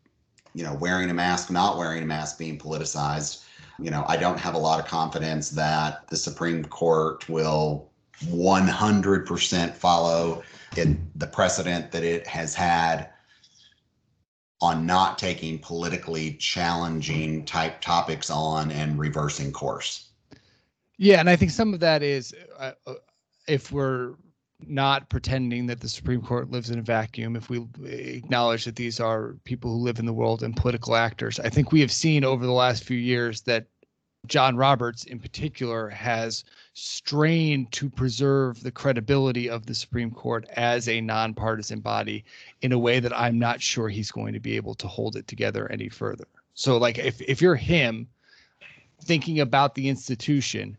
you 0.53 0.63
know, 0.63 0.73
wearing 0.75 1.10
a 1.10 1.13
mask, 1.13 1.51
not 1.51 1.77
wearing 1.77 2.01
a 2.01 2.06
mask 2.06 2.38
being 2.38 2.58
politicized, 2.58 3.43
you 3.77 3.91
know, 3.91 4.06
I 4.08 4.15
don't 4.15 4.39
have 4.39 4.56
a 4.56 4.58
lot 4.58 4.80
of 4.80 4.86
confidence 4.86 5.49
that 5.49 6.08
the 6.08 6.15
Supreme 6.15 6.63
Court 6.63 7.27
will 7.27 7.89
100% 8.23 9.73
follow 9.73 10.43
in 10.77 11.12
the 11.15 11.27
precedent 11.27 11.91
that 11.91 12.03
it 12.06 12.25
has 12.25 12.56
had 12.56 13.10
on 14.61 14.85
not 14.85 15.17
taking 15.17 15.59
politically 15.59 16.33
challenging 16.33 17.45
type 17.45 17.79
topics 17.79 18.29
on 18.29 18.71
and 18.71 18.97
reversing 18.97 19.51
course. 19.51 20.09
Yeah, 20.97 21.19
and 21.19 21.29
I 21.29 21.35
think 21.35 21.51
some 21.51 21.73
of 21.73 21.79
that 21.81 22.01
is 22.01 22.33
uh, 22.57 22.71
uh, 22.87 22.95
if 23.47 23.71
we're 23.71 24.15
not 24.65 25.09
pretending 25.09 25.67
that 25.67 25.79
the 25.79 25.87
Supreme 25.89 26.21
Court 26.21 26.49
lives 26.49 26.71
in 26.71 26.79
a 26.79 26.81
vacuum, 26.81 27.35
if 27.35 27.49
we 27.49 27.67
acknowledge 27.85 28.65
that 28.65 28.75
these 28.75 28.99
are 28.99 29.35
people 29.43 29.71
who 29.71 29.83
live 29.83 29.99
in 29.99 30.07
the 30.07 30.13
world 30.13 30.41
and 30.41 30.55
political 30.55 30.95
actors, 30.95 31.39
I 31.39 31.49
think 31.49 31.71
we 31.71 31.81
have 31.81 31.91
seen 31.91 32.23
over 32.23 32.45
the 32.45 32.51
last 32.51 32.83
few 32.83 32.97
years 32.97 33.41
that 33.41 33.67
John 34.25 34.57
Roberts, 34.57 35.03
in 35.03 35.19
particular, 35.19 35.89
has 35.89 36.43
strained 36.77 37.71
to 37.71 37.89
preserve 37.89 38.61
the 38.61 38.71
credibility 38.71 39.49
of 39.49 39.65
the 39.65 39.73
Supreme 39.73 40.11
Court 40.11 40.45
as 40.55 40.87
a 40.87 41.01
nonpartisan 41.01 41.79
body 41.79 42.23
in 42.61 42.71
a 42.71 42.77
way 42.77 42.99
that 42.99 43.17
I'm 43.17 43.39
not 43.39 43.61
sure 43.61 43.89
he's 43.89 44.11
going 44.11 44.33
to 44.33 44.39
be 44.39 44.55
able 44.55 44.75
to 44.75 44.87
hold 44.87 45.15
it 45.15 45.27
together 45.27 45.71
any 45.71 45.89
further. 45.89 46.27
So, 46.53 46.77
like, 46.77 46.99
if 46.99 47.19
if 47.21 47.41
you're 47.41 47.55
him, 47.55 48.07
thinking 49.01 49.39
about 49.39 49.73
the 49.73 49.89
institution, 49.89 50.77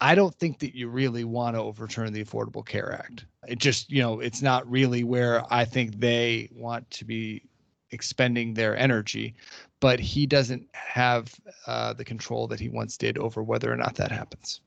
I 0.00 0.14
don't 0.14 0.34
think 0.34 0.60
that 0.60 0.74
you 0.74 0.88
really 0.88 1.24
want 1.24 1.56
to 1.56 1.62
overturn 1.62 2.12
the 2.14 2.24
Affordable 2.24 2.64
Care 2.64 2.92
Act. 2.92 3.26
It 3.46 3.58
just, 3.58 3.90
you 3.90 4.00
know, 4.00 4.20
it's 4.20 4.40
not 4.40 4.68
really 4.70 5.04
where 5.04 5.44
I 5.52 5.66
think 5.66 6.00
they 6.00 6.48
want 6.54 6.90
to 6.92 7.04
be 7.04 7.42
expending 7.90 8.54
their 8.54 8.76
energy, 8.76 9.34
but 9.80 10.00
he 10.00 10.26
doesn't 10.26 10.66
have 10.72 11.34
uh, 11.66 11.92
the 11.92 12.04
control 12.04 12.46
that 12.48 12.60
he 12.60 12.70
once 12.70 12.96
did 12.96 13.18
over 13.18 13.42
whether 13.42 13.70
or 13.70 13.76
not 13.76 13.94
that 13.96 14.10
happens. 14.10 14.62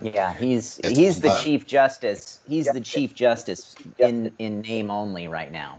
Yeah, 0.00 0.32
he's 0.34 0.78
It's- 0.78 0.96
he's 0.96 1.20
the 1.20 1.30
uh, 1.30 1.42
chief 1.42 1.66
justice. 1.66 2.38
He's 2.48 2.66
the 2.66 2.80
chief 2.80 3.14
justice 3.14 3.74
in 3.98 4.32
in 4.38 4.62
name 4.62 4.90
only 4.90 5.28
right 5.28 5.52
now. 5.52 5.78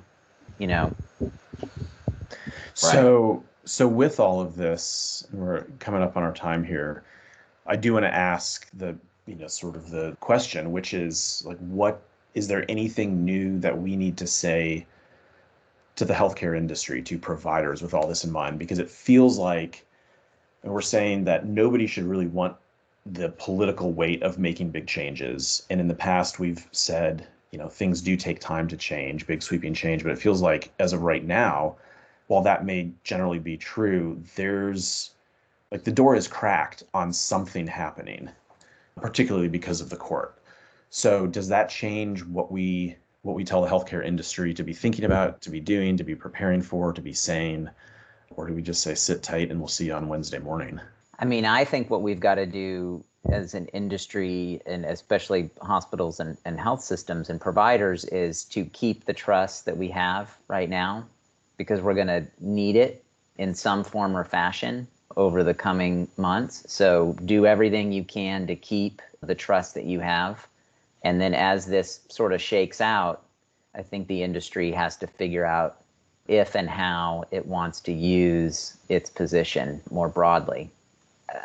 You 0.60 0.68
know. 0.68 0.96
So, 2.74 3.44
so 3.66 3.88
with 3.88 4.20
all 4.20 4.42
of 4.42 4.56
this, 4.56 5.28
we're 5.32 5.64
coming 5.80 6.02
up 6.02 6.18
on 6.18 6.24
our 6.24 6.34
time 6.34 6.64
here. 6.64 7.04
I 7.68 7.76
do 7.76 7.94
want 7.94 8.06
to 8.06 8.14
ask 8.14 8.68
the, 8.74 8.98
you 9.28 9.36
know, 9.36 9.48
sort 9.48 9.76
of 9.76 9.92
the 9.92 10.16
question, 10.20 10.72
which 10.72 10.94
is 10.94 11.44
like, 11.46 11.58
what 11.60 12.02
is 12.34 12.48
there 12.48 12.66
anything 12.70 13.24
new 13.24 13.60
that 13.60 13.78
we 13.78 13.96
need 13.96 14.18
to 14.18 14.28
say 14.28 14.86
to 15.96 16.06
the 16.06 16.14
healthcare 16.14 16.58
industry, 16.58 17.02
to 17.04 17.18
providers, 17.20 17.82
with 17.82 17.94
all 17.94 18.08
this 18.08 18.24
in 18.24 18.32
mind? 18.32 18.58
Because 18.58 18.80
it 18.80 18.90
feels 18.90 19.38
like, 19.38 19.86
and 20.64 20.74
we're 20.74 20.82
saying 20.82 21.26
that 21.26 21.46
nobody 21.46 21.86
should 21.88 22.06
really 22.06 22.28
want 22.28 22.56
the 23.06 23.30
political 23.30 23.94
weight 23.94 24.22
of 24.24 24.38
making 24.38 24.70
big 24.70 24.88
changes. 24.88 25.66
And 25.70 25.80
in 25.80 25.88
the 25.88 25.94
past, 25.94 26.40
we've 26.40 26.68
said, 26.72 27.28
you 27.52 27.58
know, 27.58 27.68
things 27.68 28.02
do 28.02 28.16
take 28.16 28.40
time 28.40 28.68
to 28.68 28.78
change, 28.78 29.28
big 29.28 29.42
sweeping 29.42 29.74
change. 29.74 30.04
But 30.04 30.12
it 30.12 30.20
feels 30.20 30.42
like, 30.42 30.72
as 30.80 30.94
of 30.94 31.02
right 31.02 31.26
now, 31.26 31.76
while 32.28 32.42
that 32.44 32.66
may 32.66 32.92
generally 33.04 33.40
be 33.40 33.58
true, 33.58 34.22
there's 34.36 35.12
like 35.72 35.84
the 35.84 35.92
door 35.92 36.16
is 36.16 36.28
cracked 36.28 36.84
on 36.94 37.14
something 37.14 37.66
happening, 37.66 38.30
particularly 38.98 39.48
because 39.48 39.82
of 39.82 39.90
the 39.90 39.96
court. 39.96 40.38
So 40.90 41.28
does 41.28 41.48
that 41.48 41.70
change 41.70 42.24
what 42.24 42.52
we 42.52 42.98
what 43.24 43.36
we 43.36 43.44
tell 43.44 43.62
the 43.62 43.70
healthcare 43.70 44.04
industry 44.06 44.54
to 44.54 44.64
be 44.64 44.74
thinking 44.74 45.06
about, 45.06 45.42
to 45.42 45.50
be 45.50 45.60
doing, 45.60 45.96
to 45.98 46.04
be 46.04 46.16
preparing 46.16 46.62
for, 46.62 46.92
to 46.92 47.02
be 47.02 47.14
saying, 47.14 47.70
or 48.32 48.48
do 48.48 48.54
we 48.54 48.62
just 48.62 48.82
say 48.82 48.96
sit 48.96 49.22
tight 49.22 49.52
and 49.52 49.60
we'll 49.60 49.68
see 49.68 49.86
you 49.86 49.94
on 49.94 50.08
Wednesday 50.08 50.40
morning? 50.40 50.82
I 51.20 51.26
mean, 51.26 51.46
I 51.46 51.66
think 51.66 51.90
what 51.90 52.02
we've 52.02 52.20
got 52.20 52.36
to 52.36 52.46
do 52.46 53.04
as 53.30 53.54
an 53.54 53.68
industry 53.68 54.62
and 54.66 54.86
especially 54.86 55.50
hospitals 55.62 56.20
and, 56.20 56.38
and 56.46 56.60
health 56.60 56.82
systems 56.82 57.30
and 57.30 57.40
providers 57.40 58.06
is 58.06 58.44
to 58.46 58.66
keep 58.66 59.06
the 59.06 59.14
trust 59.14 59.66
that 59.66 59.78
we 59.78 59.90
have 59.90 60.36
right 60.48 60.70
now 60.70 61.06
because 61.58 61.82
we're 61.82 61.94
going 61.94 62.08
to 62.08 62.26
need 62.40 62.76
it 62.76 63.04
in 63.38 63.54
some 63.54 63.84
form 63.84 64.18
or 64.18 64.24
fashion 64.24 64.88
over 65.16 65.44
the 65.44 65.54
coming 65.54 66.08
months. 66.18 66.64
So 66.68 67.16
do 67.26 67.46
everything 67.46 67.92
you 67.92 68.04
can 68.04 68.48
to 68.48 68.56
keep 68.56 69.02
the 69.22 69.36
trust 69.36 69.76
that 69.76 69.86
you 69.86 70.00
have. 70.00 70.48
And 71.04 71.22
then 71.22 71.34
as 71.34 71.66
this 71.66 72.00
sort 72.10 72.34
of 72.34 72.42
shakes 72.42 72.82
out, 72.82 73.24
I 73.76 73.84
think 73.84 74.08
the 74.08 74.24
industry 74.24 74.72
has 74.72 74.98
to 74.98 75.08
figure 75.08 75.46
out 75.46 75.78
if 76.28 76.56
and 76.56 76.70
how 76.70 77.26
it 77.32 77.46
wants 77.46 77.80
to 77.82 77.92
use 77.92 78.78
its 78.90 79.10
position 79.10 79.82
more 79.90 80.10
broadly. 80.10 80.72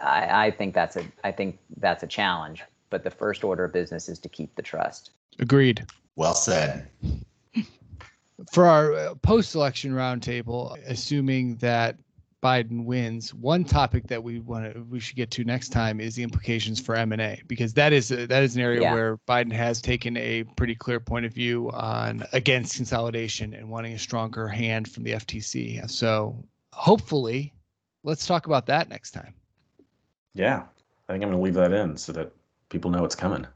I, 0.03 0.47
I 0.47 0.51
think 0.51 0.75
that's 0.75 0.97
a 0.97 1.05
I 1.25 1.33
think 1.33 1.59
that's 1.79 2.03
a 2.03 2.07
challenge. 2.07 2.63
But 2.91 3.03
the 3.03 3.11
first 3.11 3.43
order 3.45 3.65
of 3.65 3.73
business 3.73 4.09
is 4.09 4.19
to 4.21 4.29
keep 4.29 4.55
the 4.55 4.63
trust. 4.63 5.11
Agreed. 5.39 5.85
Well 6.15 6.35
said. 6.35 6.89
For 8.53 8.67
our 8.67 8.93
uh, 8.93 9.15
post-election 9.17 9.93
roundtable, 9.93 10.79
assuming 10.87 11.57
that 11.57 11.97
Biden 12.43 12.85
wins, 12.85 13.33
one 13.35 13.65
topic 13.65 14.07
that 14.09 14.23
we 14.23 14.41
want 14.41 14.73
to 14.73 14.81
we 14.83 15.01
should 15.01 15.17
get 15.17 15.31
to 15.33 15.43
next 15.45 15.71
time 15.71 16.01
is 16.01 16.15
the 16.15 16.23
implications 16.23 16.79
for 16.79 16.95
M 16.95 17.13
and 17.13 17.21
A 17.21 17.41
because 17.47 17.73
that 17.75 17.93
is 17.93 18.13
a, 18.13 18.27
that 18.27 18.43
is 18.43 18.55
an 18.55 18.63
area 18.63 18.83
Yeah. 18.83 18.93
where 18.93 19.17
Biden 19.27 19.53
has 19.53 19.81
taken 19.81 20.17
a 20.19 20.45
pretty 20.57 20.75
clear 20.75 21.01
point 21.01 21.25
of 21.27 21.33
view 21.33 21.71
on 21.73 22.25
against 22.33 22.77
consolidation 22.77 23.55
and 23.55 23.69
wanting 23.69 23.95
a 23.95 23.99
stronger 23.99 24.47
hand 24.47 24.87
from 24.89 25.03
the 25.03 25.13
FTC. 25.13 25.91
So 25.91 26.45
hopefully, 26.73 27.53
let's 28.05 28.27
talk 28.27 28.47
about 28.47 28.67
that 28.67 28.89
next 28.91 29.13
time. 29.13 29.35
Yeah, 30.37 30.65
I 31.09 31.13
think 31.13 31.25
I'm 31.25 31.31
going 31.31 31.33
to 31.33 31.39
leave 31.39 31.55
that 31.55 31.73
in 31.73 31.97
so 31.97 32.13
that 32.13 32.31
people 32.69 32.91
know 32.91 33.05
it's 33.05 33.15
coming. 33.15 33.47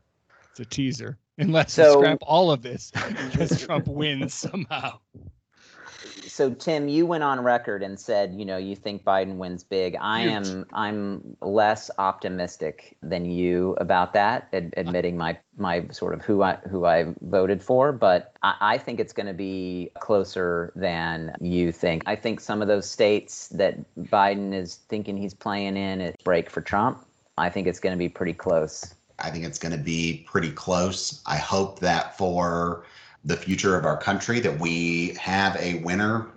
It's 0.50 0.60
a 0.60 0.64
teaser, 0.64 1.18
unless 1.38 1.72
So- 1.74 1.98
we 1.98 2.04
scrap 2.06 2.18
all 2.22 2.50
of 2.50 2.62
this 2.62 2.90
because 3.30 3.62
Trump 3.64 3.86
wins 3.88 4.32
somehow. 4.34 4.98
So 6.40 6.48
Tim, 6.48 6.88
you 6.88 7.04
went 7.04 7.22
on 7.22 7.38
record 7.40 7.82
and 7.82 8.00
said, 8.00 8.32
you 8.32 8.46
know, 8.46 8.56
you 8.56 8.74
think 8.74 9.04
Biden 9.04 9.36
wins 9.36 9.62
big. 9.62 9.94
I 10.00 10.22
Huge. 10.22 10.32
am 10.32 10.66
I'm 10.72 11.36
less 11.42 11.90
optimistic 11.98 12.96
than 13.02 13.26
you 13.26 13.76
about 13.78 14.14
that, 14.14 14.48
ad- 14.54 14.72
uh-huh. 14.74 14.80
admitting 14.80 15.18
my 15.18 15.36
my 15.58 15.86
sort 15.88 16.14
of 16.14 16.22
who 16.22 16.42
I 16.42 16.54
who 16.70 16.86
I 16.86 17.14
voted 17.20 17.62
for, 17.62 17.92
but 17.92 18.32
I, 18.42 18.56
I 18.58 18.78
think 18.78 19.00
it's 19.00 19.12
going 19.12 19.26
to 19.26 19.34
be 19.34 19.90
closer 20.00 20.72
than 20.74 21.36
you 21.42 21.72
think. 21.72 22.04
I 22.06 22.16
think 22.16 22.40
some 22.40 22.62
of 22.62 22.68
those 22.68 22.88
states 22.88 23.48
that 23.48 23.76
Biden 23.98 24.54
is 24.54 24.76
thinking 24.88 25.18
he's 25.18 25.34
playing 25.34 25.76
in 25.76 26.00
is 26.00 26.14
break 26.24 26.48
for 26.48 26.62
Trump. 26.62 27.04
I 27.36 27.50
think 27.50 27.66
it's 27.66 27.80
going 27.80 27.92
to 27.92 27.98
be 27.98 28.08
pretty 28.08 28.32
close. 28.32 28.94
I 29.18 29.30
think 29.30 29.44
it's 29.44 29.58
going 29.58 29.72
to 29.72 29.84
be 29.84 30.24
pretty 30.26 30.52
close. 30.52 31.20
I 31.26 31.36
hope 31.36 31.80
that 31.80 32.16
for 32.16 32.86
the 33.24 33.36
future 33.36 33.76
of 33.76 33.84
our 33.84 33.96
country 33.96 34.40
that 34.40 34.58
we 34.58 35.14
have 35.20 35.56
a 35.56 35.74
winner 35.82 36.28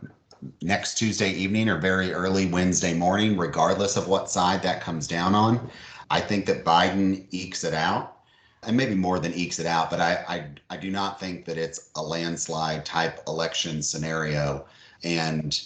next 0.62 0.98
Tuesday 0.98 1.32
evening 1.32 1.70
or 1.70 1.78
very 1.78 2.14
early 2.14 2.46
Wednesday 2.48 2.94
morning, 2.94 3.38
regardless 3.38 3.96
of 3.96 4.08
what 4.08 4.30
side 4.30 4.62
that 4.62 4.82
comes 4.82 5.08
down 5.08 5.34
on. 5.34 5.70
I 6.10 6.20
think 6.20 6.46
that 6.48 6.66
Biden 6.66 7.26
ekes 7.32 7.64
it 7.64 7.74
out, 7.74 8.18
and 8.64 8.76
maybe 8.76 8.96
more 8.96 9.20
than 9.20 9.34
ekes 9.34 9.60
it 9.60 9.66
out, 9.66 9.90
but 9.90 10.00
I, 10.02 10.24
I, 10.28 10.48
I 10.70 10.78
do 10.78 10.92
not 10.92 11.20
think 11.20 11.46
that 11.46 11.58
it's 11.58 11.90
a 11.96 12.02
landslide 12.02 12.86
type 12.86 13.22
election 13.28 13.82
scenario. 13.82 14.66
And 15.04 15.60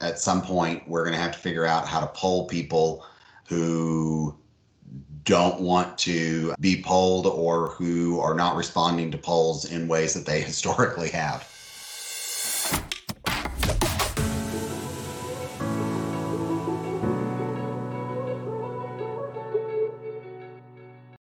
at 0.00 0.18
some 0.18 0.42
point, 0.42 0.88
we're 0.88 1.04
going 1.04 1.14
to 1.14 1.20
have 1.20 1.32
to 1.32 1.38
figure 1.38 1.66
out 1.66 1.86
how 1.86 2.00
to 2.00 2.06
poll 2.08 2.46
people 2.46 3.04
who 3.48 4.36
don't 5.26 5.60
want 5.60 5.98
to 5.98 6.54
be 6.60 6.80
polled 6.80 7.26
or 7.26 7.68
who 7.70 8.18
are 8.20 8.34
not 8.34 8.56
responding 8.56 9.10
to 9.10 9.18
polls 9.18 9.70
in 9.70 9.88
ways 9.88 10.14
that 10.14 10.24
they 10.24 10.40
historically 10.52 11.10
have. 11.10 11.46